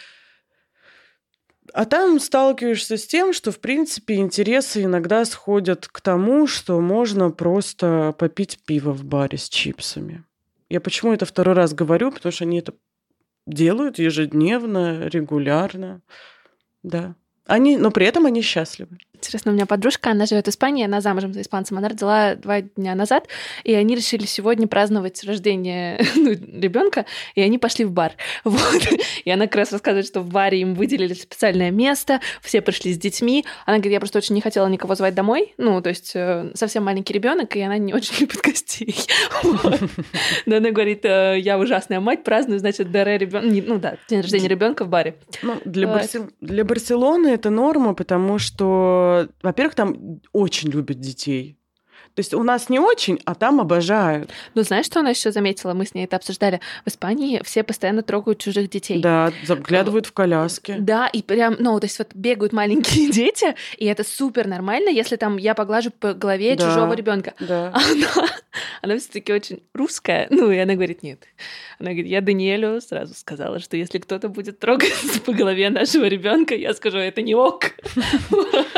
[1.79, 7.31] а там сталкиваешься с тем, что, в принципе, интересы иногда сходят к тому, что можно
[7.31, 10.24] просто попить пиво в баре с чипсами.
[10.68, 12.11] Я почему это второй раз говорю?
[12.11, 12.74] Потому что они это
[13.47, 16.03] делают ежедневно, регулярно.
[16.83, 17.14] Да.
[17.47, 18.99] Они, но при этом они счастливы.
[19.19, 22.61] Интересно, у меня подружка, она живет в Испании, она замужем за испанцем, она родила два
[22.61, 23.27] дня назад,
[23.64, 27.05] и они решили сегодня праздновать рождение ну, ребенка,
[27.35, 28.12] и они пошли в бар.
[28.45, 28.89] Вот.
[29.25, 32.99] И она как раз рассказывает, что в баре им выделили специальное место, все пришли с
[32.99, 33.45] детьми.
[33.66, 36.85] Она говорит, я просто очень не хотела никого звать домой, ну, то есть э, совсем
[36.85, 38.95] маленький ребенок, и она не очень любит гостей.
[40.47, 44.49] Но она говорит, э, я ужасная мать, праздную, значит, ДР ребенка, ну да, день рождения
[44.49, 45.16] ребенка в баре.
[45.43, 45.57] Ну,
[46.41, 49.07] для Барселоны это норма, потому что,
[49.42, 51.54] во-первых, там очень любят детей.
[52.14, 54.30] То есть у нас не очень, а там обожают.
[54.54, 55.72] Ну, знаешь, что она еще заметила?
[55.72, 56.59] Мы с ней это обсуждали.
[56.84, 59.00] В Испании все постоянно трогают чужих детей.
[59.00, 60.76] Да, заглядывают в коляски.
[60.80, 65.14] Да, и прям, ну, то есть вот бегают маленькие дети, и это супер нормально, если
[65.14, 66.66] там я поглажу по голове Да.
[66.66, 67.34] чужого ребенка.
[67.38, 67.68] Да.
[67.72, 68.28] Она,
[68.82, 70.26] она все-таки очень русская.
[70.30, 71.22] Ну, и она говорит, нет.
[71.78, 76.56] Она говорит, я Даниэлю сразу сказала, что если кто-то будет трогать по голове нашего ребенка,
[76.56, 77.66] я скажу, это не ок.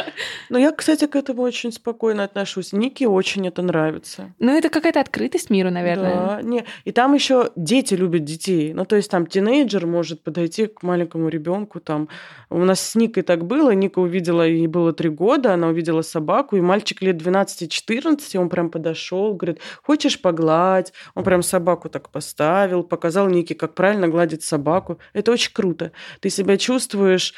[0.51, 2.73] Но я, кстати, к этому очень спокойно отношусь.
[2.73, 4.35] Нике очень это нравится.
[4.41, 6.15] Ну, это какая-то открытость миру, наверное.
[6.15, 6.65] Да, не.
[6.85, 8.75] И там еще дети любят детей.
[8.75, 11.79] Ну, то есть там тинейджер может подойти к маленькому ребенку.
[11.79, 12.09] Там
[12.51, 13.71] у нас с Никой так было.
[13.71, 18.71] Ника увидела, ей было три года, она увидела собаку, и мальчик лет 12-14, он прям
[18.71, 20.93] подошел, говорит, хочешь погладь?
[21.15, 24.99] Он прям собаку так поставил, показал Нике, как правильно гладить собаку.
[25.13, 25.93] Это очень круто.
[26.21, 27.35] Ты себя чувствуешь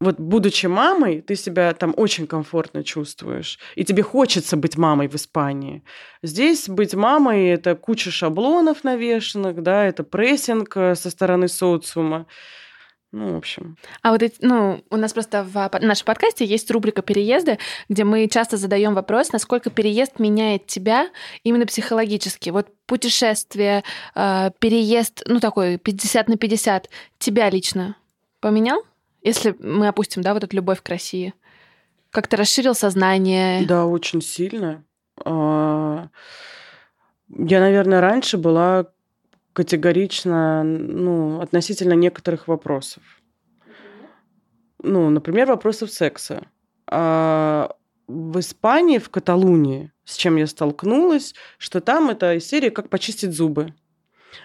[0.00, 5.14] вот будучи мамой, ты себя там очень комфортно чувствуешь, и тебе хочется быть мамой в
[5.14, 5.82] Испании.
[6.22, 12.26] Здесь быть мамой– это куча шаблонов навешенных, да, это прессинг э, со стороны социума.
[13.12, 13.78] Ну, в общем.
[14.02, 18.28] А вот эти, ну, у нас просто в нашем подкасте есть рубрика переезды, где мы
[18.28, 21.08] часто задаем вопрос, насколько переезд меняет тебя
[21.42, 22.50] именно психологически.
[22.50, 23.84] Вот путешествие,
[24.14, 27.96] э, переезд, ну, такой 50 на 50, тебя лично
[28.40, 28.82] поменял?
[29.26, 31.34] Если мы опустим, да, вот эту любовь к России.
[32.12, 33.66] Как-то расширил сознание.
[33.66, 34.84] Да, очень сильно.
[35.24, 36.06] А,
[37.28, 38.86] я, наверное, раньше была
[39.52, 43.02] категорично ну, относительно некоторых вопросов.
[44.80, 46.46] Ну, например, вопросов секса.
[46.86, 47.74] А
[48.06, 53.74] в Испании, в Каталунии, с чем я столкнулась, что там это серия «Как почистить зубы».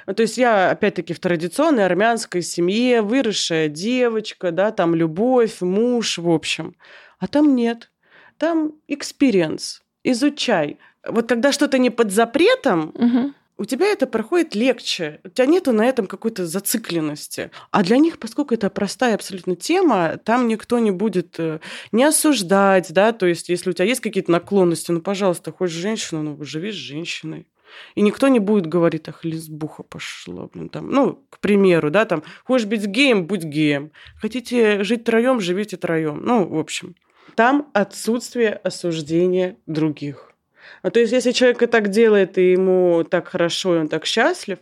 [0.07, 6.17] Ну, то есть я, опять-таки, в традиционной армянской семье, выросшая девочка, да, там любовь, муж,
[6.17, 6.75] в общем.
[7.19, 7.91] А там нет.
[8.37, 9.81] Там experience.
[10.03, 10.79] Изучай.
[11.07, 13.33] Вот когда что-то не под запретом, угу.
[13.57, 15.19] у тебя это проходит легче.
[15.23, 17.51] У тебя нету на этом какой-то зацикленности.
[17.69, 21.59] А для них, поскольку это простая абсолютно тема, там никто не будет э,
[21.91, 26.23] не осуждать, да, то есть если у тебя есть какие-то наклонности, ну, пожалуйста, хочешь женщину,
[26.23, 27.47] ну, живи с женщиной.
[27.95, 32.23] И никто не будет говорить, ах, лесбуха пошла, блин, там, ну, к примеру, да, там,
[32.43, 33.91] хочешь быть геем, будь геем.
[34.19, 36.21] Хотите жить троем, живите троем.
[36.23, 36.95] Ну, в общем,
[37.35, 40.33] там отсутствие осуждения других.
[40.81, 44.05] А то есть, если человек и так делает, и ему так хорошо, и он так
[44.05, 44.59] счастлив,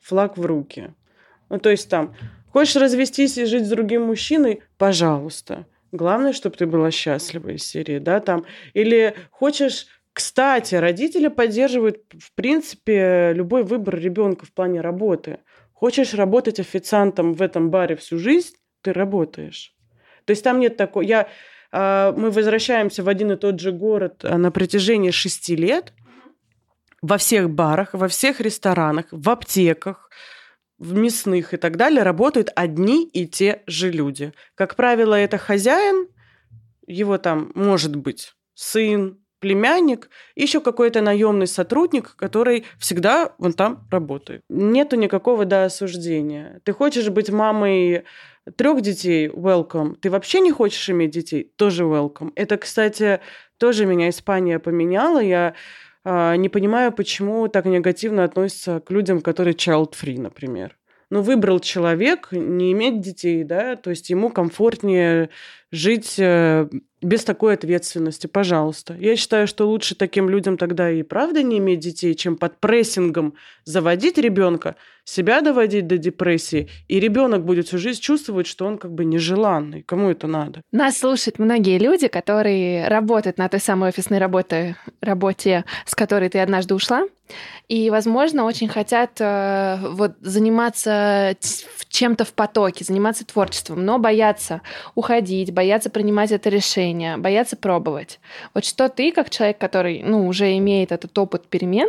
[0.00, 0.94] флаг в руки.
[1.48, 2.14] Ну, то есть там,
[2.52, 5.66] хочешь развестись и жить с другим мужчиной, пожалуйста.
[5.92, 8.46] Главное, чтобы ты была счастлива из серии, да, там.
[8.72, 15.38] Или хочешь кстати, родители поддерживают, в принципе, любой выбор ребенка в плане работы.
[15.72, 19.74] Хочешь работать официантом в этом баре всю жизнь, ты работаешь.
[20.24, 21.02] То есть там нет такого...
[21.02, 21.28] Я,
[21.72, 25.92] э, мы возвращаемся в один и тот же город а, на протяжении шести лет
[27.00, 30.10] во всех барах, во всех ресторанах, в аптеках,
[30.78, 34.32] в мясных и так далее работают одни и те же люди.
[34.54, 36.08] Как правило, это хозяин,
[36.86, 44.42] его там может быть сын, племянник, еще какой-то наемный сотрудник, который всегда вон там работает.
[44.48, 46.60] Нету никакого да, осуждения.
[46.64, 48.04] Ты хочешь быть мамой
[48.56, 49.96] трех детей, welcome.
[50.00, 52.30] Ты вообще не хочешь иметь детей, тоже welcome.
[52.36, 53.18] Это, кстати,
[53.58, 55.18] тоже меня Испания поменяла.
[55.18, 55.54] Я
[56.04, 60.76] э, не понимаю, почему так негативно относятся к людям, которые child-free, например
[61.12, 65.28] ну, выбрал человек не иметь детей, да, то есть ему комфортнее
[65.72, 66.68] жить э,
[67.00, 68.94] без такой ответственности, пожалуйста.
[68.94, 73.34] Я считаю, что лучше таким людям тогда и правда не иметь детей, чем под прессингом
[73.64, 78.92] заводить ребенка, себя доводить до депрессии, и ребенок будет всю жизнь чувствовать, что он как
[78.92, 79.82] бы нежеланный.
[79.82, 80.62] Кому это надо?
[80.70, 86.38] Нас слушают многие люди, которые работают на той самой офисной работе, работе, с которой ты
[86.38, 87.04] однажды ушла,
[87.68, 91.34] и, возможно, очень хотят э, вот заниматься
[91.88, 94.60] чем-то в потоке, заниматься творчеством, но боятся
[94.94, 98.20] уходить, боятся принимать это решение, боятся пробовать.
[98.54, 101.88] Вот что ты, как человек, который ну, уже имеет этот опыт перемен,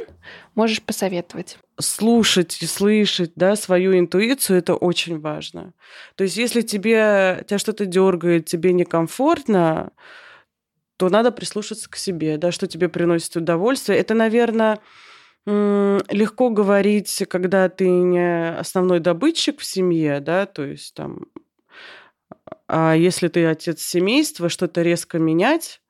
[0.56, 1.58] можешь посоветовать?
[1.80, 5.74] Слушать и слышать да, свою интуицию это очень важно.
[6.16, 9.92] То есть, если тебе тебя что-то дергает, тебе некомфортно,
[10.98, 14.00] то надо прислушаться к себе, да, что тебе приносит удовольствие.
[14.00, 14.80] Это, наверное,
[15.46, 21.26] легко говорить, когда ты не основной добытчик в семье, да, то есть там,
[22.68, 25.82] а если ты отец семейства, что-то резко менять,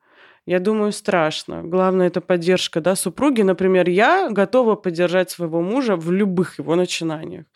[0.46, 1.62] я думаю, страшно.
[1.62, 3.40] Главное, это поддержка да, супруги.
[3.40, 7.46] Например, я готова поддержать своего мужа в любых его начинаниях.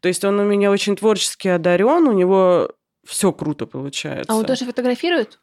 [0.00, 2.70] То есть он у меня очень творчески одарен, у него
[3.04, 4.32] все круто получается.
[4.32, 5.38] А он тоже фотографирует?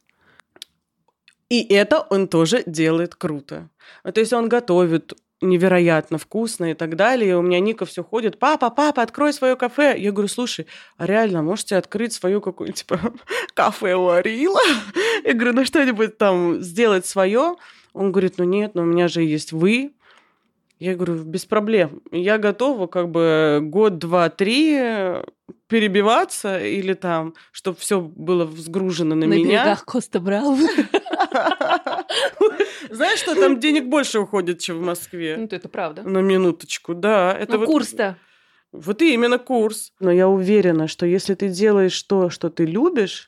[1.50, 3.70] И это он тоже делает круто.
[4.04, 7.32] То есть он готовит, невероятно вкусно и так далее.
[7.32, 9.96] И у меня Ника все ходит, папа, папа, открой свое кафе.
[9.98, 10.68] Я говорю, слушай,
[10.98, 13.00] а реально можете открыть свою какую-нибудь, типа,
[13.54, 14.62] кафе Ларила?
[15.24, 17.56] Я говорю, ну что-нибудь там сделать свое.
[17.94, 19.94] Он говорит, ну нет, но у меня же есть вы.
[20.80, 22.02] Я говорю, без проблем.
[22.12, 24.78] Я готова как бы год, два, три
[25.68, 29.64] перебиваться или там, чтобы все было взгружено на, На меня.
[29.64, 30.56] берегах Коста Браво.
[32.90, 35.36] Знаешь, что там денег больше уходит, чем в Москве?
[35.38, 36.04] Ну, это правда.
[36.04, 37.36] На минуточку, да.
[37.38, 38.18] Это Ну, вот- курс-то.
[38.72, 39.94] Вот именно курс.
[40.00, 43.28] Но я уверена, что если ты делаешь то, что ты любишь,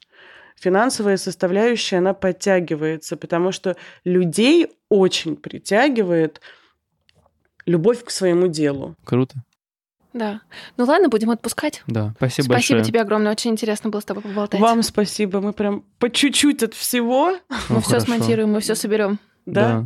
[0.55, 6.41] финансовая составляющая, она подтягивается, потому что людей очень притягивает
[7.69, 8.95] любовь к своему делу.
[9.03, 9.35] Круто.
[10.11, 10.41] Да.
[10.75, 11.83] Ну ладно, будем отпускать.
[11.85, 12.83] Да, спасибо, Спасибо большое.
[12.83, 13.31] тебе огромное.
[13.31, 14.59] Очень интересно было с тобой поболтать.
[14.59, 15.39] Вам спасибо.
[15.39, 17.29] Мы прям по чуть-чуть от всего.
[17.29, 18.05] Мы Ну, все хорошо.
[18.07, 19.19] смонтируем, мы все соберем.
[19.45, 19.85] Да.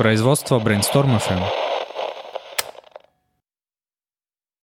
[0.00, 1.59] Производство Brainstorm FM.